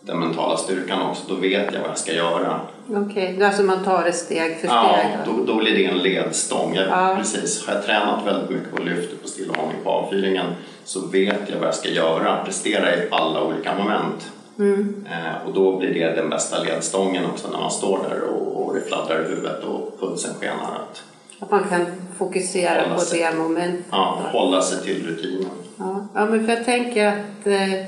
den 0.00 0.18
mentala 0.20 0.56
styrkan 0.56 1.02
också. 1.10 1.22
Då 1.28 1.34
vet 1.34 1.74
jag 1.74 1.80
vad 1.80 1.90
jag 1.90 1.98
ska 1.98 2.12
göra. 2.12 2.60
Okej, 2.90 3.42
alltså 3.42 3.62
man 3.62 3.84
tar 3.84 4.04
det 4.04 4.12
steg 4.12 4.56
för 4.60 4.66
Ja, 4.68 4.96
steg? 4.98 5.18
då. 5.26 5.32
då, 5.32 5.52
då 5.52 5.58
blir 5.58 5.74
det 5.74 5.84
en 5.84 5.98
ledstång. 5.98 6.74
Jag, 6.74 6.88
Ja. 6.88 7.16
precis, 7.18 7.66
har 7.66 7.74
jag 7.74 7.84
tränat 7.84 8.26
väldigt 8.26 8.50
mycket 8.50 8.74
på 8.76 8.82
lyftet, 8.82 9.22
på 9.22 9.28
stillahållning, 9.28 9.76
på 9.84 9.90
avfyringen 9.90 10.46
så 10.84 11.06
vet 11.06 11.40
jag 11.50 11.58
vad 11.58 11.66
jag 11.68 11.74
ska 11.74 11.88
göra, 11.88 12.44
prestera 12.44 12.96
i 12.96 13.08
alla 13.10 13.42
olika 13.44 13.74
moment. 13.78 14.30
Mm. 14.58 15.06
Eh, 15.10 15.46
och 15.48 15.54
då 15.54 15.76
blir 15.78 15.94
det 15.94 16.10
den 16.14 16.30
bästa 16.30 16.62
ledstången 16.62 17.24
också 17.26 17.48
när 17.50 17.58
man 17.58 17.70
står 17.70 17.98
där 18.10 18.20
och, 18.22 18.66
och 18.66 18.74
det 18.74 18.80
fladdrar 18.80 19.24
i 19.24 19.28
huvudet 19.28 19.64
och 19.64 20.00
pulsen 20.00 20.34
skenar. 20.40 20.54
Att 20.90 21.02
Att 21.40 21.50
man 21.50 21.64
kan 21.68 21.86
fokusera 22.18 22.94
på 22.94 23.00
sig. 23.00 23.18
det 23.20 23.38
momentet. 23.38 23.84
ja, 23.90 24.20
då. 24.32 24.38
hålla 24.38 24.62
sig 24.62 24.82
till 24.84 25.06
rutinen. 25.06 25.50
Ja, 25.78 26.06
ja, 26.14 26.26
men 26.26 26.46
för 26.46 26.52
jag 26.52 26.64
tänker 26.64 27.06
att 27.06 27.46
eh, 27.46 27.84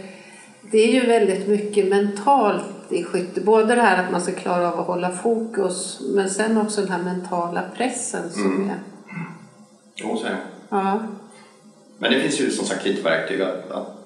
det 0.70 0.78
är 0.78 0.92
ju 0.92 1.06
väldigt 1.06 1.48
mycket 1.48 1.88
mentalt 1.88 2.64
i 2.88 3.04
skytte. 3.04 3.40
Både 3.40 3.74
det 3.74 3.82
här 3.82 4.04
att 4.04 4.12
man 4.12 4.20
ska 4.20 4.32
klara 4.32 4.72
av 4.72 4.80
att 4.80 4.86
hålla 4.86 5.10
fokus 5.10 6.00
men 6.14 6.30
sen 6.30 6.58
också 6.58 6.80
den 6.80 6.90
här 6.90 7.02
mentala 7.02 7.62
pressen 7.76 8.30
som 8.30 8.46
Mm. 8.56 8.70
är. 8.70 8.76
Jo, 9.94 10.16
så 10.16 10.26
är 10.26 10.30
det. 10.30 10.36
Ja, 10.68 11.00
Men 11.98 12.12
det 12.12 12.20
finns 12.20 12.40
ju 12.40 12.50
som 12.50 12.66
sagt 12.66 12.84
lite 12.84 13.02
verktyg 13.02 13.40
att, 13.42 13.70
att, 13.70 13.97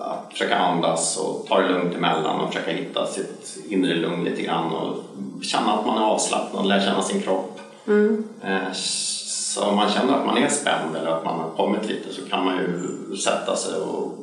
att 0.00 0.28
försöka 0.32 0.56
andas 0.58 1.16
och 1.16 1.46
ta 1.48 1.60
det 1.60 1.68
lugnt 1.68 1.94
emellan 1.94 2.40
och 2.40 2.52
försöka 2.52 2.70
hitta 2.70 3.06
sitt 3.06 3.58
inre 3.68 3.94
lugn 3.94 4.24
lite 4.24 4.42
grann 4.42 4.72
och 4.72 5.04
känna 5.42 5.72
att 5.72 5.86
man 5.86 5.98
är 5.98 6.06
avslappnad, 6.06 6.66
lära 6.66 6.80
känna 6.80 7.02
sin 7.02 7.22
kropp. 7.22 7.60
mm. 7.86 8.24
Eh, 8.44 8.72
Så 8.72 9.64
om 9.64 9.76
man 9.76 9.90
känner 9.90 10.14
att 10.14 10.26
man 10.26 10.38
är 10.38 10.48
spänd 10.48 10.96
eller 10.96 11.10
att 11.10 11.24
man 11.24 11.40
har 11.40 11.50
kommit 11.50 11.88
lite 11.88 12.12
så 12.12 12.22
kan 12.30 12.44
man 12.44 12.56
ju 12.56 13.16
sätta 13.16 13.56
sig 13.56 13.74
och 13.80 14.18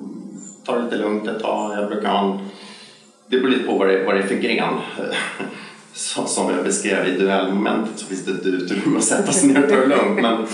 ta 0.66 0.76
det 0.76 0.84
lite 0.84 0.98
lugnt 0.98 1.28
ett 1.28 1.42
tag. 1.42 1.78
Jag 1.78 1.90
brukar 1.90 2.10
ha 2.10 2.20
en, 2.20 2.40
det 3.28 3.38
beror 3.40 3.50
lite 3.52 3.64
på 3.64 3.78
vad 3.78 3.88
det, 3.88 4.04
vad 4.06 4.16
det 4.16 4.22
är 4.22 4.28
för 4.28 4.36
gren. 4.36 4.74
Så, 5.94 6.26
som 6.26 6.50
jag 6.56 6.64
beskrev 6.64 7.08
i 7.08 7.18
duellmomentet 7.18 8.00
så 8.00 8.06
finns 8.06 8.26
det 8.26 8.32
ett 8.32 8.46
utrymme 8.46 8.98
att 8.98 9.04
sätta 9.04 9.32
sig 9.32 9.50
ner 9.50 9.64
och 9.64 9.70
ta 9.70 9.76
det 9.76 9.86
lugnt. 9.88 10.22
Men, 10.22 10.48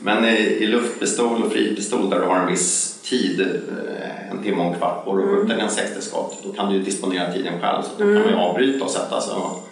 men 0.00 0.24
i, 0.24 0.36
i 0.38 0.66
luftpistol 0.66 1.42
och 1.42 1.52
fripistol 1.52 2.10
där 2.10 2.20
du 2.20 2.26
har 2.26 2.36
en 2.36 2.46
viss 2.46 2.98
tid, 3.02 3.40
eh, 3.40 4.09
en 4.30 4.42
timme 4.42 4.58
och 4.62 4.66
en 4.66 4.74
kvart 4.78 5.04
på 5.04 5.16
dig 5.16 5.24
att 5.24 5.30
skjuta 5.30 5.54
en 5.62 5.70
60 5.70 6.00
skott, 6.02 6.38
då 6.44 6.52
kan 6.52 6.68
du 6.68 6.74
ju 6.76 6.82
disponera 6.82 7.32
tiden 7.32 7.60
själv. 7.60 7.82
Så 7.82 7.90
då 7.98 8.04
kan 8.04 8.14
man 8.14 8.28
ju 8.28 8.36
avbryta 8.36 8.84
och 8.84 8.90
sätta 8.90 9.20
sig 9.20 9.34
och, 9.36 9.62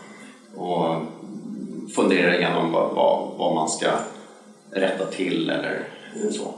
och 0.64 0.97
fundera 1.94 2.37
igenom 2.37 2.73
vad, 2.73 2.94
vad, 2.94 3.29
vad 3.38 3.55
man 3.55 3.68
ska 3.68 3.87
rätta 4.71 5.05
till 5.07 5.51
eller 5.51 5.83
så. 6.31 6.55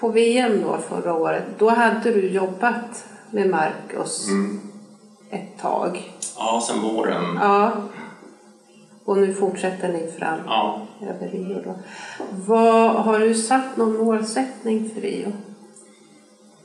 På 0.00 0.08
VM 0.08 0.62
då 0.62 0.78
förra 0.88 1.14
året, 1.14 1.44
då 1.58 1.68
hade 1.70 2.10
du 2.12 2.28
jobbat 2.30 3.04
med 3.30 3.50
Marcus 3.50 4.28
Mm. 4.28 4.60
ett 5.30 5.58
tag. 5.60 6.12
Ja, 6.38 6.62
sen 6.66 6.80
våren. 6.82 7.38
Ja. 7.40 7.72
Och 9.04 9.18
nu 9.18 9.34
fortsätter 9.34 9.88
ni 9.92 10.12
fram 10.18 10.38
Ja. 10.46 10.80
över 11.02 11.28
Rio 11.28 11.62
då. 11.64 11.74
Vad, 12.46 12.90
har 12.94 13.18
du 13.18 13.34
satt 13.34 13.76
någon 13.76 13.96
målsättning 14.04 14.90
för 14.94 15.00
Rio? 15.00 15.32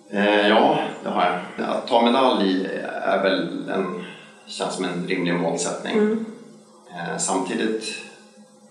Eh, 0.09 0.47
ja, 0.47 0.79
det 1.03 1.09
har 1.09 1.41
jag. 1.57 1.65
Att 1.69 1.87
ta 1.87 2.01
medalj 2.05 2.67
är 3.03 3.23
väl 3.23 3.69
en, 3.69 4.03
känns 4.45 4.73
som 4.75 4.85
en 4.85 5.07
rimlig 5.07 5.33
målsättning. 5.33 5.97
Eh, 6.91 7.17
samtidigt 7.17 7.83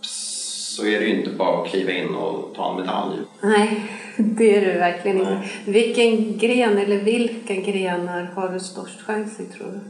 så 0.00 0.86
är 0.86 1.00
det 1.00 1.06
ju 1.06 1.18
inte 1.18 1.30
bara 1.30 1.62
att 1.62 1.68
kliva 1.68 1.92
in 1.92 2.14
och 2.14 2.54
ta 2.56 2.70
en 2.70 2.76
medalj. 2.80 3.16
Nej, 3.40 3.90
det 4.16 4.56
är 4.56 4.60
du 4.72 4.78
verkligen 4.78 5.18
inte. 5.18 5.30
Nej. 5.30 5.48
Vilken 5.64 6.38
gren 6.38 6.78
eller 6.78 6.96
vilka 6.98 7.54
grenar 7.54 8.32
har 8.34 8.48
du 8.48 8.60
störst 8.60 9.00
chans 9.00 9.40
i 9.40 9.44
tror 9.44 9.66
du? 9.66 9.80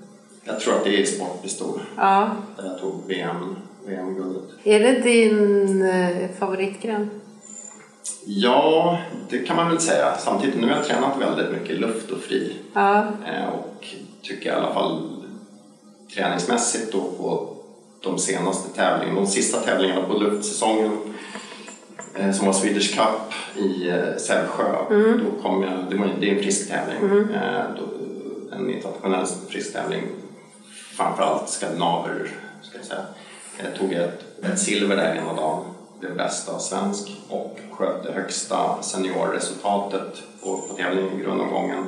Jag 0.45 0.61
tror 0.61 0.75
att 0.75 0.85
det 0.85 1.01
är 1.01 1.05
sportpistol 1.05 1.81
Ja. 1.97 2.31
där 2.57 2.65
jag 2.67 2.79
tog 2.81 3.07
VM, 3.07 3.57
VM-guldet. 3.87 4.43
Är 4.65 4.81
det 4.81 5.01
din 5.01 5.83
eh, 5.91 6.29
favoritgren? 6.39 7.11
Ja, 8.25 8.99
det 9.31 9.39
kan 9.39 9.57
man 9.57 9.69
väl 9.69 9.81
säga. 9.81 10.17
Samtidigt, 10.19 10.61
nu 10.61 10.69
har 10.69 10.77
jag 10.77 10.85
tränat 10.85 11.21
väldigt 11.21 11.53
mycket 11.53 11.81
luft 11.81 12.11
och 12.11 12.19
fri. 12.19 12.57
Ja. 12.73 12.99
Eh, 13.27 13.49
och 13.49 13.87
tycker 14.23 14.51
i 14.51 14.53
alla 14.53 14.75
fall 14.75 15.03
träningsmässigt 16.15 16.93
då 16.93 17.01
på 17.01 17.57
de 18.03 18.19
senaste 18.19 18.77
tävlingarna, 18.77 19.21
de 19.21 19.27
sista 19.27 19.61
tävlingarna 19.61 20.03
på 20.03 20.15
luftsäsongen 20.19 20.99
eh, 22.15 22.33
som 22.33 22.47
var 22.47 22.53
Swedish 22.53 22.97
Cup 22.97 23.35
i 23.65 23.89
eh, 23.89 24.17
Sävsjö. 24.19 24.77
Då 24.91 25.43
kom 25.43 25.63
jag, 25.63 25.73
det, 25.91 25.97
var, 25.97 26.09
det 26.21 26.31
är 26.31 26.37
en 26.37 26.43
frisk 26.43 26.69
tävling, 26.69 27.27
då, 27.77 27.83
en 28.57 28.71
internationell 28.71 29.27
frisk 29.49 29.73
tävling. 29.73 30.03
Framförallt 30.97 31.49
skandinaver, 31.49 32.31
ska 32.63 32.79
jag 32.79 32.87
säga. 32.87 33.05
Jag 33.65 33.75
tog 33.75 33.93
ett, 33.93 34.45
ett 34.45 34.59
silver 34.59 34.97
där 34.97 35.15
ena 35.15 35.33
dagen, 35.33 35.65
det 36.01 36.09
bästa 36.09 36.59
svensk 36.59 37.17
och 37.29 37.59
sköt 37.71 38.03
det 38.03 38.13
högsta 38.13 38.83
seniorresultatet 38.83 40.23
på, 40.43 40.57
på 40.57 40.75
tävlingen 40.75 41.21
i 41.21 41.23
grundomgången. 41.23 41.85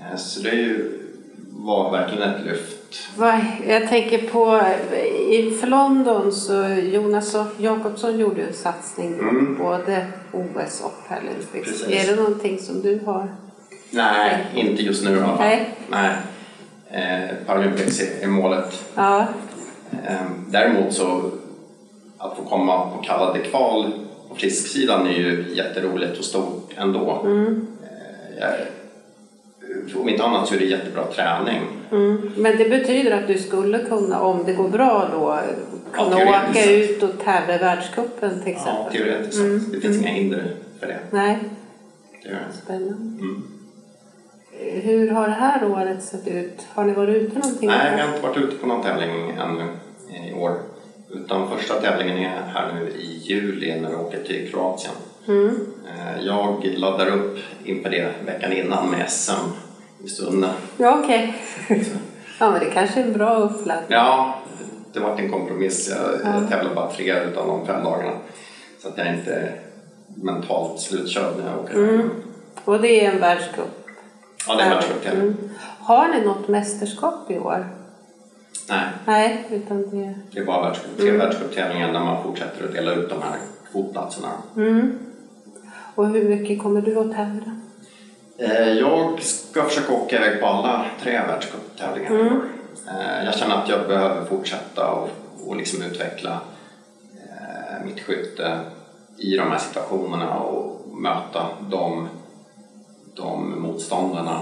Eh, 0.00 0.16
Så 0.16 0.40
det 0.40 0.48
är 0.50 0.54
ju, 0.54 1.00
var 1.50 1.90
verkligen 1.90 2.22
ett 2.30 2.46
lyft 2.46 2.74
Jag 3.66 3.88
tänker 3.88 4.18
på 4.30 4.60
inför 5.30 5.66
London 5.66 6.32
så 6.32 6.64
Jonas 6.68 7.36
Jakobsson 7.58 8.18
gjorde 8.18 8.42
en 8.42 8.52
satsning 8.54 9.18
på 9.18 9.62
både 9.64 10.06
OS 10.32 10.80
och 10.84 11.08
Paralympics. 11.08 11.82
Mm. 11.84 11.98
Är 11.98 12.06
det 12.06 12.16
någonting 12.16 12.58
som 12.58 12.82
du 12.82 13.00
har? 13.06 13.28
Nej, 13.90 14.46
inte 14.54 14.82
just 14.82 15.04
nu 15.04 15.10
i 15.10 15.18
alla 15.20 15.26
fall. 15.26 15.38
Nej. 15.38 15.74
Nej. 15.90 16.16
Eh, 16.90 17.46
Paralympics 17.46 18.00
är, 18.00 18.22
är 18.22 18.26
målet. 18.26 18.84
Ja, 18.94 19.26
Eh, 20.06 20.16
däremot 20.48 20.92
så 20.94 21.30
att 22.18 22.36
få 22.36 22.42
komma 22.44 22.90
på 22.90 23.02
kallade 23.02 23.38
kval 23.38 23.92
på 24.28 24.34
frisksidan 24.34 25.06
är 25.06 25.12
ju 25.12 25.44
jätteroligt 25.56 26.18
och 26.18 26.24
stort 26.24 26.70
ändå. 26.76 27.22
Mm. 27.24 27.66
Eh, 27.82 28.38
jag, 28.40 28.54
om 30.00 30.08
inte 30.08 30.24
annat 30.24 30.48
så 30.48 30.54
är 30.54 30.58
det 30.58 30.64
jättebra 30.64 31.04
träning. 31.06 31.62
mm. 31.90 32.30
Men 32.36 32.56
det 32.56 32.68
betyder 32.68 33.10
att 33.22 33.26
du 33.26 33.38
skulle 33.38 33.78
kunna, 33.78 34.20
om 34.20 34.44
det 34.46 34.52
går 34.52 34.68
bra 34.68 35.08
då, 35.12 35.38
kunna 35.92 36.10
teoretiskt 36.16 36.50
åka 36.50 36.60
sett. 36.62 36.90
ut 36.90 37.02
och 37.02 37.24
tävla 37.24 37.54
i 37.54 37.58
världscupen 37.58 38.42
till 38.44 38.52
Ja, 38.52 38.58
exempel? 38.58 38.92
teoretiskt 38.92 39.34
sett. 39.34 39.44
Mm. 39.44 39.64
Det 39.72 39.80
finns 39.80 39.96
inga 39.98 40.08
hinder 40.10 40.54
för 40.80 40.86
det. 40.86 40.98
Nej, 41.10 41.38
det 42.22 42.28
gör 42.28 42.36
det. 42.50 42.56
spännande. 42.64 42.94
Mm. 43.22 43.42
Hur 44.82 45.10
har 45.10 45.26
det 45.28 45.34
här 45.34 45.70
året 45.70 46.02
sett 46.02 46.28
ut? 46.28 46.66
Har 46.74 46.84
ni 46.84 46.92
varit 46.92 47.16
ute 47.16 47.38
någonting? 47.38 47.68
Nej, 47.68 47.92
vi 47.96 48.00
har 48.00 48.08
inte 48.08 48.22
varit 48.26 48.36
ute 48.36 48.56
på 48.56 48.66
någon 48.66 48.82
tävling 48.82 49.30
ännu 49.30 49.64
i 50.28 50.32
år. 50.34 50.52
Utan 51.10 51.50
första 51.50 51.74
tävlingen 51.80 52.18
är 52.18 52.42
här 52.54 52.72
nu 52.74 52.90
i 52.90 53.18
juli 53.22 53.80
när 53.80 53.90
vi 53.90 53.96
åker 53.96 54.22
till 54.24 54.50
Kroatien. 54.50 54.94
Mm. 55.28 55.66
Eh, 55.86 56.24
Jag 56.26 56.64
laddar 56.64 57.06
upp 57.06 57.38
inför 57.64 57.90
det 57.90 58.12
veckan 58.26 58.52
innan 58.52 58.90
med 58.90 59.10
SM 59.10 59.50
i 60.04 60.08
Sunne. 60.08 60.48
Ja, 60.76 61.00
okej. 61.04 61.34
ja, 62.40 62.50
men 62.50 62.60
det 62.60 62.70
kanske 62.70 63.00
är 63.00 63.04
en 63.04 63.12
bra 63.12 63.36
uppladdning. 63.36 63.86
Ja, 63.88 64.34
det 64.92 65.00
var 65.00 65.18
en 65.18 65.30
kompromiss. 65.32 65.88
Jag, 65.90 66.34
jag 66.34 66.50
tävlar 66.50 66.74
bara 66.74 66.90
tre 66.92 67.22
utav 67.22 67.46
de 67.46 67.66
fem 67.66 67.84
dagarna. 67.84 68.12
Så 68.82 68.88
att 68.88 68.98
jag 68.98 69.14
inte 69.14 69.34
är 69.34 69.60
mentalt 70.14 70.80
slutkörd 70.80 71.32
när 71.38 71.50
jag 71.50 71.60
åker. 71.64 71.74
Mm. 71.74 72.10
Och 72.64 72.80
det 72.80 73.04
är 73.06 73.10
en 73.12 73.20
världscup? 73.20 73.86
Ja, 74.46 74.54
det 74.54 74.62
är 74.62 74.70
världscuptävling. 74.70 75.22
Mm. 75.22 75.50
Har 75.80 76.08
ni 76.08 76.20
något 76.24 76.48
mästerskap 76.48 77.30
i 77.30 77.38
år? 77.38 77.66
Nej, 78.68 78.86
Nej, 79.04 79.46
utan 79.50 79.90
det... 79.90 80.14
det 80.32 80.40
är 80.40 80.44
bara 80.44 80.62
världscup. 80.62 80.96
Tre 80.98 81.10
världscuptävlingar 81.10 81.92
där 81.92 82.00
man 82.00 82.22
fortsätter 82.22 82.64
att 82.64 82.72
dela 82.72 82.94
ut 82.94 83.08
de 83.08 83.22
här 83.22 83.38
kvotplatserna. 83.72 84.28
Mm. 84.56 84.98
Och 85.94 86.08
hur 86.08 86.28
mycket 86.28 86.62
kommer 86.62 86.80
du 86.80 86.98
att 86.98 87.12
tävla? 87.12 87.60
Eh, 88.38 88.68
Jag 88.72 89.22
ska 89.22 89.64
försöka 89.64 89.92
åka 89.92 90.16
iväg 90.16 90.40
på 90.40 90.46
alla 90.46 90.86
tre 91.02 91.12
världscuptävlingar 91.12 92.12
år. 92.12 92.40
Eh, 92.88 93.24
Jag 93.24 93.34
känner 93.34 93.54
att 93.62 93.68
jag 93.68 93.88
behöver 93.88 94.24
fortsätta 94.24 94.90
och, 94.92 95.08
och 95.46 95.56
liksom 95.56 95.82
utveckla 95.82 96.40
eh, 97.16 97.84
mitt 97.84 98.00
skytte 98.00 98.60
i 99.16 99.36
de 99.36 99.50
här 99.50 99.58
situationerna 99.58 100.34
och 100.34 100.88
möta 100.98 101.46
de, 101.70 102.08
de 103.14 103.62
motståndarna 103.62 104.40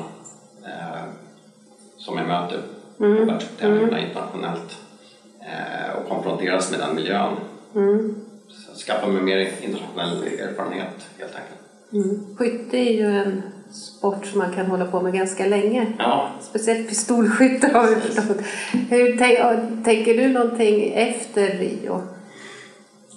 som 1.99 2.19
jag 2.19 2.27
möter 2.27 2.61
på 2.99 3.05
världscuptävlingarna 3.05 4.01
internationellt 4.01 4.79
eh, 5.41 5.97
och 5.97 6.09
konfronteras 6.09 6.71
med 6.71 6.81
den 6.81 6.95
miljön. 6.97 7.33
Mm. 7.75 8.15
Skaffa 8.87 9.07
mig 9.07 9.23
mer 9.23 9.51
internationell 9.63 10.23
erfarenhet 10.27 11.09
helt 11.19 11.33
enkelt. 11.35 11.61
Mm. 11.93 12.37
Skytte 12.37 12.77
är 12.77 12.93
ju 12.93 13.19
en 13.19 13.43
sport 13.73 14.27
som 14.27 14.39
man 14.39 14.53
kan 14.55 14.67
hålla 14.67 14.85
på 14.85 15.01
med 15.01 15.13
ganska 15.15 15.47
länge. 15.47 15.87
Ja, 15.99 16.31
Speciellt 16.41 16.89
pistolskytte 16.89 17.69
har 17.69 17.89
vi 17.89 17.95
förstått. 17.95 18.37
Hur 18.91 19.17
tänk, 19.19 19.39
tänker 19.85 20.15
du 20.15 20.29
någonting 20.29 20.93
efter 20.93 21.47
Rio? 21.49 22.03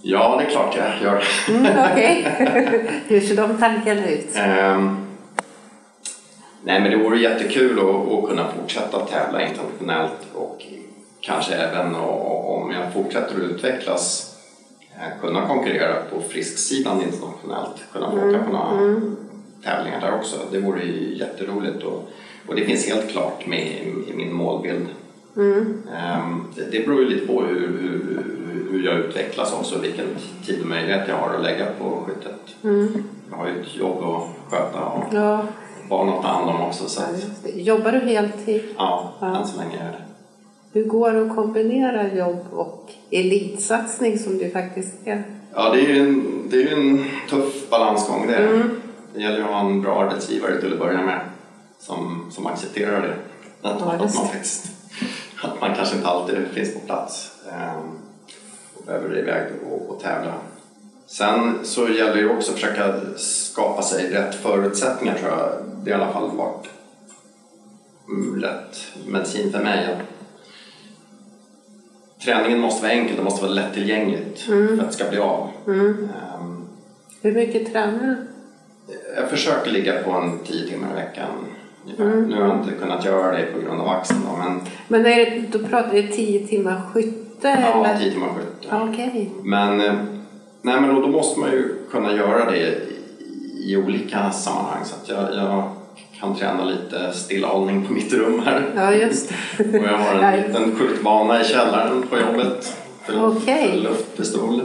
ja 0.02 0.36
det 0.38 0.46
är 0.46 0.50
klart 0.50 0.78
jag 0.78 1.02
gör. 1.04 1.24
Mm, 1.50 1.92
Okej. 1.92 2.26
Hur 3.08 3.22
ser 3.22 3.36
de 3.36 3.58
tankarna 3.58 4.10
ut? 4.10 4.36
Ehm, 4.36 4.98
nej 6.64 6.82
men 6.82 6.92
det 6.92 6.98
vore 6.98 7.20
jättekul 7.20 7.80
att, 7.80 8.12
att 8.12 8.30
kunna 8.30 8.48
fortsätta 8.60 9.00
tävla 9.00 9.48
internationellt 9.48 10.28
och 10.34 10.66
kanske 11.22 11.54
även 11.54 11.96
om 11.96 12.72
jag 12.72 12.94
fortsätter 12.94 13.36
att 13.36 13.52
utvecklas 13.52 14.36
eh, 14.96 15.22
kunna 15.22 15.48
konkurrera 15.48 15.96
på 16.14 16.22
frisksidan 16.22 17.02
internationellt. 17.02 17.76
Kunna 17.94 18.12
få 18.12 18.18
åka 18.18 18.44
på 18.44 18.52
några 18.52 19.02
tävlingar 19.64 20.02
där 20.02 20.16
också. 20.16 20.38
Det 20.52 20.60
vore 20.60 20.84
ju 20.84 21.18
jätteroligt 21.18 21.84
och, 21.84 22.10
och 22.48 22.56
det 22.56 22.66
finns 22.66 22.88
helt 22.88 23.10
klart 23.10 23.48
med 23.48 23.60
i, 23.60 24.12
i 24.12 24.14
min 24.16 24.34
målbild. 24.36 24.88
Ehm, 25.96 26.44
det, 26.56 26.64
det 26.72 26.86
beror 26.86 27.02
ju 27.02 27.10
lite 27.10 27.28
på 27.28 27.42
hur, 27.44 27.68
hur, 27.68 28.26
hur 28.72 28.86
jag 28.86 29.00
utvecklas 29.00 29.54
också, 29.54 29.80
vilken 29.80 30.06
tid 30.46 30.62
och 30.62 30.68
möjlighet 30.68 31.08
jag 31.08 31.16
har 31.16 31.34
att 31.34 31.44
lägga 31.44 31.66
på 31.66 32.04
skyttet. 32.08 32.56
Jag 33.30 33.38
har 33.38 33.48
ju 33.48 33.62
ett 33.62 33.76
jobb 33.76 34.04
att 34.04 34.52
sköta 34.52 34.86
och 34.86 35.04
Ja, 35.14 35.44
barn 35.90 36.10
att 36.10 36.22
ta 36.22 36.28
hand 36.28 36.50
om 36.50 36.62
också. 36.62 36.90
Så 36.90 37.02
ja, 37.02 37.08
det. 37.44 37.62
Jobbar 37.62 37.92
du 37.92 38.00
heltid? 38.00 38.64
ja, 38.78 39.14
Ja. 39.20 39.36
än 39.38 39.48
så 39.48 39.58
länge 39.58 39.78
är 39.78 39.92
det. 39.92 40.02
Hur 40.74 40.86
går 40.86 41.12
det 41.12 41.22
att 41.22 41.36
kombinera 41.36 42.14
jobb 42.14 42.46
och 42.52 42.92
elitsatsning 43.12 44.20
som 44.20 44.38
du 44.38 44.50
faktiskt 44.50 44.94
är? 45.06 45.24
Ja, 45.54 45.70
det 45.70 45.80
är 45.80 45.88
ju 45.88 46.00
en, 46.00 46.44
det 46.50 46.64
är 46.64 46.78
en 46.78 47.06
tuff 47.30 47.70
balansgång 47.70 48.28
det. 48.28 48.64
Det 49.14 49.22
gäller 49.22 49.42
att 49.42 49.50
ha 49.50 49.60
en 49.60 49.82
bra 49.82 50.02
arbetsgivare 50.04 50.62
till 50.62 50.74
att 50.74 50.80
börja 50.80 51.02
med 51.02 51.20
som, 51.80 52.26
som 52.32 52.48
accepterar 52.48 53.02
det. 53.02 53.14
Att, 53.70 53.76
Ja, 53.82 53.92
att, 53.92 54.00
man 54.00 54.08
det. 54.08 54.10
faktiskt, 54.10 54.68
att 55.44 55.62
man 55.62 55.76
kanske 55.76 55.96
inte 55.96 56.08
alltid 56.08 56.38
finns 56.54 56.74
på 56.74 56.80
plats 56.80 57.32
ehm, 57.52 57.90
och 58.78 58.86
behöver 58.86 59.18
iväg 59.18 59.44
och, 59.72 59.90
och 59.96 60.00
tävla. 60.02 60.34
Sen 61.12 61.60
så 61.64 61.90
gäller 61.90 62.16
det 62.16 62.30
också 62.30 62.52
att 62.52 62.60
försöka 62.60 62.94
skapa 63.18 63.82
sig 63.82 64.10
rätt 64.14 64.36
förutsättningar 64.36 65.18
tror 65.18 65.30
jag. 65.32 65.50
Det 65.84 65.92
har 65.92 66.00
i 66.00 66.04
alla 66.04 66.14
fall 66.14 66.32
varit 66.38 66.68
mm, 68.08 68.42
rätt 68.42 68.78
medicin 69.08 69.52
för 69.52 69.64
mig. 69.64 69.98
Träningen 72.26 72.60
måste 72.60 72.82
vara 72.82 72.92
enkel, 72.92 73.16
det 73.16 73.24
måste 73.24 73.42
vara 73.42 73.54
lättillgängligt 73.54 74.40
för 74.40 74.74
att 74.74 74.88
det 74.88 74.92
ska 74.94 75.10
bli 75.10 75.20
av. 75.20 75.50
Ehm, 75.68 76.08
Hur 77.22 77.32
mycket 77.32 77.72
tränar 77.74 78.00
du? 78.00 78.16
jag 79.16 79.30
försöker 79.30 79.72
ligga 79.72 80.04
på 80.04 80.12
en 80.12 80.40
10 80.40 80.68
timmar 80.68 80.92
i 80.92 80.96
veckan. 80.96 81.30
ungefär. 81.86 82.06
Nu 82.28 82.36
har 82.36 82.48
jag 82.48 82.58
inte 82.58 82.72
kunnat 82.74 83.06
göra 83.06 83.38
det 83.38 83.46
på 83.46 83.60
grund 83.60 83.82
av 83.82 83.88
axeln 83.88 84.20
då, 84.30 84.38
men 84.38 84.62
Men 84.88 85.06
är 85.06 85.16
det, 85.16 85.44
då 85.52 85.60
pratar 85.60 85.92
vi 85.92 86.08
10 86.08 86.48
timmar 86.48 86.82
skytte 86.94 87.48
ja, 87.62 87.86
eller? 87.88 88.00
10 88.00 88.12
timmar 88.12 88.28
skytte. 88.30 88.76
Okej. 88.76 89.32
Men, 89.44 89.82
eh, 89.82 89.94
nej, 90.62 90.82
men 90.82 90.96
då, 90.96 91.02
då 91.02 91.08
måste 91.08 91.40
man 91.40 91.52
ju 91.52 91.76
kunna 91.92 92.14
göra 92.14 92.52
det 92.52 92.58
i, 92.58 92.96
i 93.74 93.78
olika 93.78 94.32
sammanhang 94.32 94.86
så 94.86 94.96
att 94.96 95.10
jag, 95.10 95.36
jag 95.44 95.72
kan 96.20 96.36
träna 96.36 96.64
lite 96.66 97.14
stillhållning 97.14 97.86
på 97.88 97.94
mitt 97.94 98.14
rum 98.14 98.40
här. 98.46 98.72
Ja, 98.76 98.92
just 98.94 99.34
det. 99.58 99.80
Och 99.80 99.86
jag 99.86 99.98
har 99.98 100.16
en 100.16 100.42
liten 100.42 100.76
skjutbana 100.76 101.42
i 101.42 101.44
källaren 101.44 102.04
på 102.10 102.18
jobbet 102.20 102.78
för, 103.06 103.28
Okej. 103.28 103.70
för 103.72 103.78
luftpistol. 103.78 104.62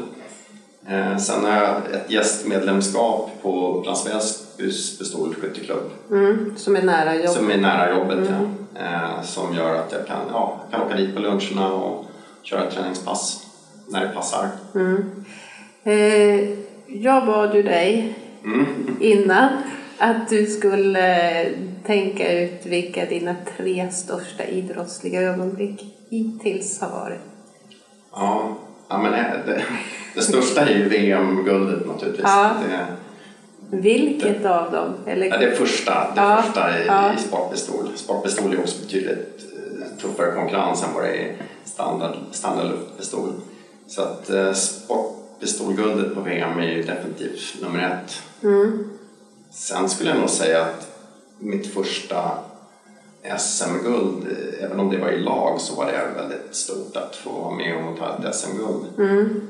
Eh, 0.88 1.16
sen 1.16 1.44
har 1.44 1.50
jag 1.56 1.76
ett 1.92 2.10
gästmedlemskap 2.10 3.30
på 3.42 3.78
Upplands 3.78 4.06
Väsbys 4.06 4.98
pistolskytteklubb 4.98 5.90
Mm, 6.10 6.54
som 6.56 6.76
är 6.76 6.82
nära 6.82 7.16
jobb. 7.16 7.28
som 7.34 7.50
är 7.50 7.56
nära 7.56 7.90
jobbet. 7.98 8.18
Ja. 8.30 8.80
Eh, 8.80 9.22
som 9.22 9.54
gör 9.54 9.74
att 9.74 9.92
jag 9.92 10.06
kan, 10.06 10.20
ja, 10.32 10.60
jag 10.70 10.78
kan 10.80 10.86
åka 10.88 10.96
dit 10.96 11.14
på 11.14 11.20
luncherna 11.20 11.72
och 11.72 12.04
köra 12.42 12.70
träningspass 12.70 13.46
när 13.88 14.00
det 14.00 14.08
passar. 14.08 14.48
Eh, 15.84 16.48
jag 16.86 17.26
bad 17.26 17.54
ju 17.54 17.62
dig 17.62 18.14
Mm. 18.44 18.66
innan 19.00 19.48
att 19.98 20.28
du 20.28 20.46
skulle 20.46 21.40
eh, 21.42 21.48
tänka 21.86 22.32
ut 22.32 22.66
vilka 22.66 23.04
dina 23.04 23.36
tre 23.56 23.90
största 23.90 24.44
idrottsliga 24.44 25.22
ögonblick 25.22 25.84
hittills 26.10 26.80
har 26.80 26.90
varit. 26.90 27.20
Ja, 28.12 28.56
ja 28.88 28.98
men 28.98 29.14
eh, 29.14 29.20
det, 29.46 29.62
det 30.14 30.20
största 30.20 30.60
är 30.60 30.74
ju 30.74 30.88
VM-guldet 30.88 31.86
naturligtvis. 31.86 32.24
Ja. 32.24 32.50
Det, 32.68 33.76
Vilket 33.76 34.44
av 34.46 34.72
dem? 34.72 34.94
Eller, 35.06 35.26
ja, 35.26 35.36
det 35.38 35.50
första, 35.50 35.92
det 36.14 36.20
Ja, 36.20 36.42
första 36.42 36.78
i, 36.82 36.86
ja. 36.86 37.12
i 37.14 37.18
sportpistol. 37.20 37.88
Sportpistol 37.96 38.52
är 38.54 38.60
också 38.60 38.82
betydligt 38.84 39.44
eh, 39.80 39.98
tuffare 40.02 40.32
konkurrens 40.32 40.82
än 40.84 40.94
vad 40.94 41.04
det 41.04 41.08
är 41.10 41.24
i 41.24 41.32
standard, 41.64 42.14
standard 42.30 42.66
luftpistol. 42.70 43.32
Så 43.86 44.02
att 44.02 44.30
eh, 44.30 44.52
sportpistolguldet 45.46 46.14
på 46.14 46.20
VM 46.20 46.58
är 46.58 46.68
ju 46.68 46.82
definitivt 46.82 47.62
nummer 47.62 47.78
ett. 47.78 48.22
Mm. 48.42 48.90
Sen 49.50 49.88
skulle 49.88 50.10
jag 50.10 50.18
nog 50.18 50.30
säga 50.30 50.62
att 50.62 50.86
mitt 51.38 51.74
första 51.74 52.30
SM-guld, 53.38 54.26
även 54.60 54.80
om 54.80 54.90
det 54.90 54.98
var 54.98 55.10
i 55.10 55.18
lag, 55.18 55.60
så 55.60 55.74
var 55.74 55.86
det 55.86 55.92
väldigt 56.16 56.54
stort 56.54 56.96
att 56.96 57.16
få 57.16 57.30
vara 57.30 57.54
med 57.54 57.76
och 57.76 57.98
ta 57.98 58.28
ett 58.28 58.34
SM-guld. 58.34 58.84
Mm. 58.98 59.40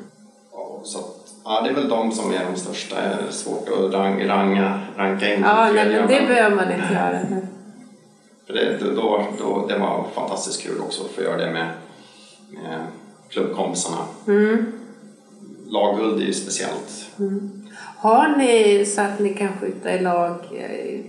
Så, 0.85 0.99
ja, 1.45 1.61
det 1.65 1.71
är 1.71 1.75
väl 1.75 1.89
de 1.89 2.13
som 2.13 2.33
är 2.33 2.45
de 2.53 2.61
största. 2.61 2.97
Det 2.97 3.03
är 3.03 3.31
svårt 3.31 3.69
att 3.69 3.93
rang, 3.93 4.29
ranga, 4.29 4.81
ranka 4.97 5.35
in 5.35 5.43
Ja, 5.43 5.73
nej, 5.75 5.89
men 5.89 6.09
det 6.09 6.27
behöver 6.29 6.57
man 6.57 6.73
inte 6.73 6.95
göra. 6.95 7.21
För 8.47 8.53
det, 8.53 8.79
då, 8.95 9.27
då, 9.39 9.67
det 9.69 9.79
var 9.79 10.07
fantastiskt 10.15 10.63
kul 10.63 10.81
också 10.81 11.05
att 11.05 11.11
få 11.11 11.23
göra 11.23 11.37
det 11.37 11.53
med, 11.53 11.69
med 12.51 12.81
klubbkompisarna. 13.29 13.99
Mm. 14.27 14.84
Lagguld 15.75 16.23
är 16.23 16.27
ju 16.27 16.33
speciellt. 16.33 17.11
Har 17.97 18.37
ni 18.37 18.85
så 18.87 19.01
att 19.01 19.19
ni 19.21 19.35
kan 19.35 19.49
skjuta 19.61 19.93
i 19.93 20.01
lag 20.01 20.35
eh, 20.57 21.01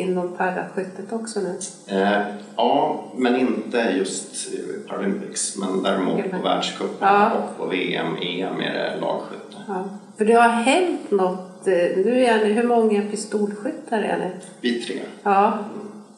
inom 0.00 0.36
paraskyttet 0.36 1.12
också 1.12 1.40
nu? 1.40 1.58
Eh, 1.86 2.20
ja, 2.56 3.04
men 3.16 3.36
inte 3.36 3.78
just 3.98 4.48
Paralympics. 4.88 5.56
Men 5.56 5.82
däremot 5.82 6.30
på 6.30 6.38
världscupen 6.42 6.96
Ja. 7.00 7.30
och 7.32 7.58
på 7.58 7.66
VM, 7.66 8.06
EM 8.20 8.60
är 8.60 8.72
det 8.74 9.00
lagskytte. 9.00 9.56
Ja. 9.68 9.84
För 10.18 10.24
det 10.24 10.32
har 10.32 10.48
hänt 10.48 11.10
något. 11.10 11.66
eh, 11.66 11.74
Nu 11.74 12.24
är 12.24 12.44
ni, 12.44 12.52
hur 12.52 12.68
många 12.68 13.02
pistolskyttar 13.10 13.98
är 14.02 14.18
ni? 14.18 14.30
Vi 14.60 14.80
tre. 14.82 15.00
Ja, 15.22 15.58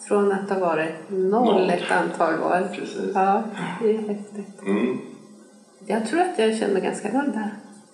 från 0.09 0.33
att 0.33 0.51
ha 0.51 0.59
varit 0.59 0.95
noll 1.09 1.45
Noll. 1.45 1.71
ett 1.71 1.91
antal 1.91 2.35
år. 2.35 2.69
Precis. 2.75 3.11
Ja, 3.15 3.43
det 3.83 3.91
är 3.91 3.99
häftigt. 3.99 4.63
Mm. 4.67 4.99
Jag 5.87 6.07
tror 6.07 6.21
att 6.21 6.39
jag 6.39 6.57
känner 6.57 6.73
mig 6.75 6.83
ganska 6.83 7.13
nöjd 7.13 7.31
där. 7.33 7.51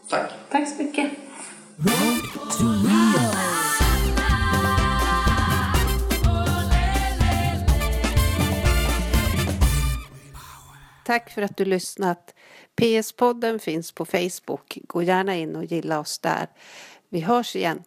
Tack. 0.08 0.30
Tack 0.50 0.68
så 0.68 0.82
mycket. 0.82 1.10
Tack 11.04 11.30
för 11.30 11.42
att 11.42 11.56
du 11.56 11.64
lyssnat. 11.64 12.34
PS-podden 12.76 13.58
finns 13.58 13.92
på 13.92 14.04
Facebook. 14.04 14.78
Gå 14.86 15.02
gärna 15.02 15.34
in 15.34 15.56
och 15.56 15.64
gilla 15.64 16.00
oss 16.00 16.18
där. 16.18 16.46
Vi 17.08 17.20
hörs 17.20 17.56
igen. 17.56 17.82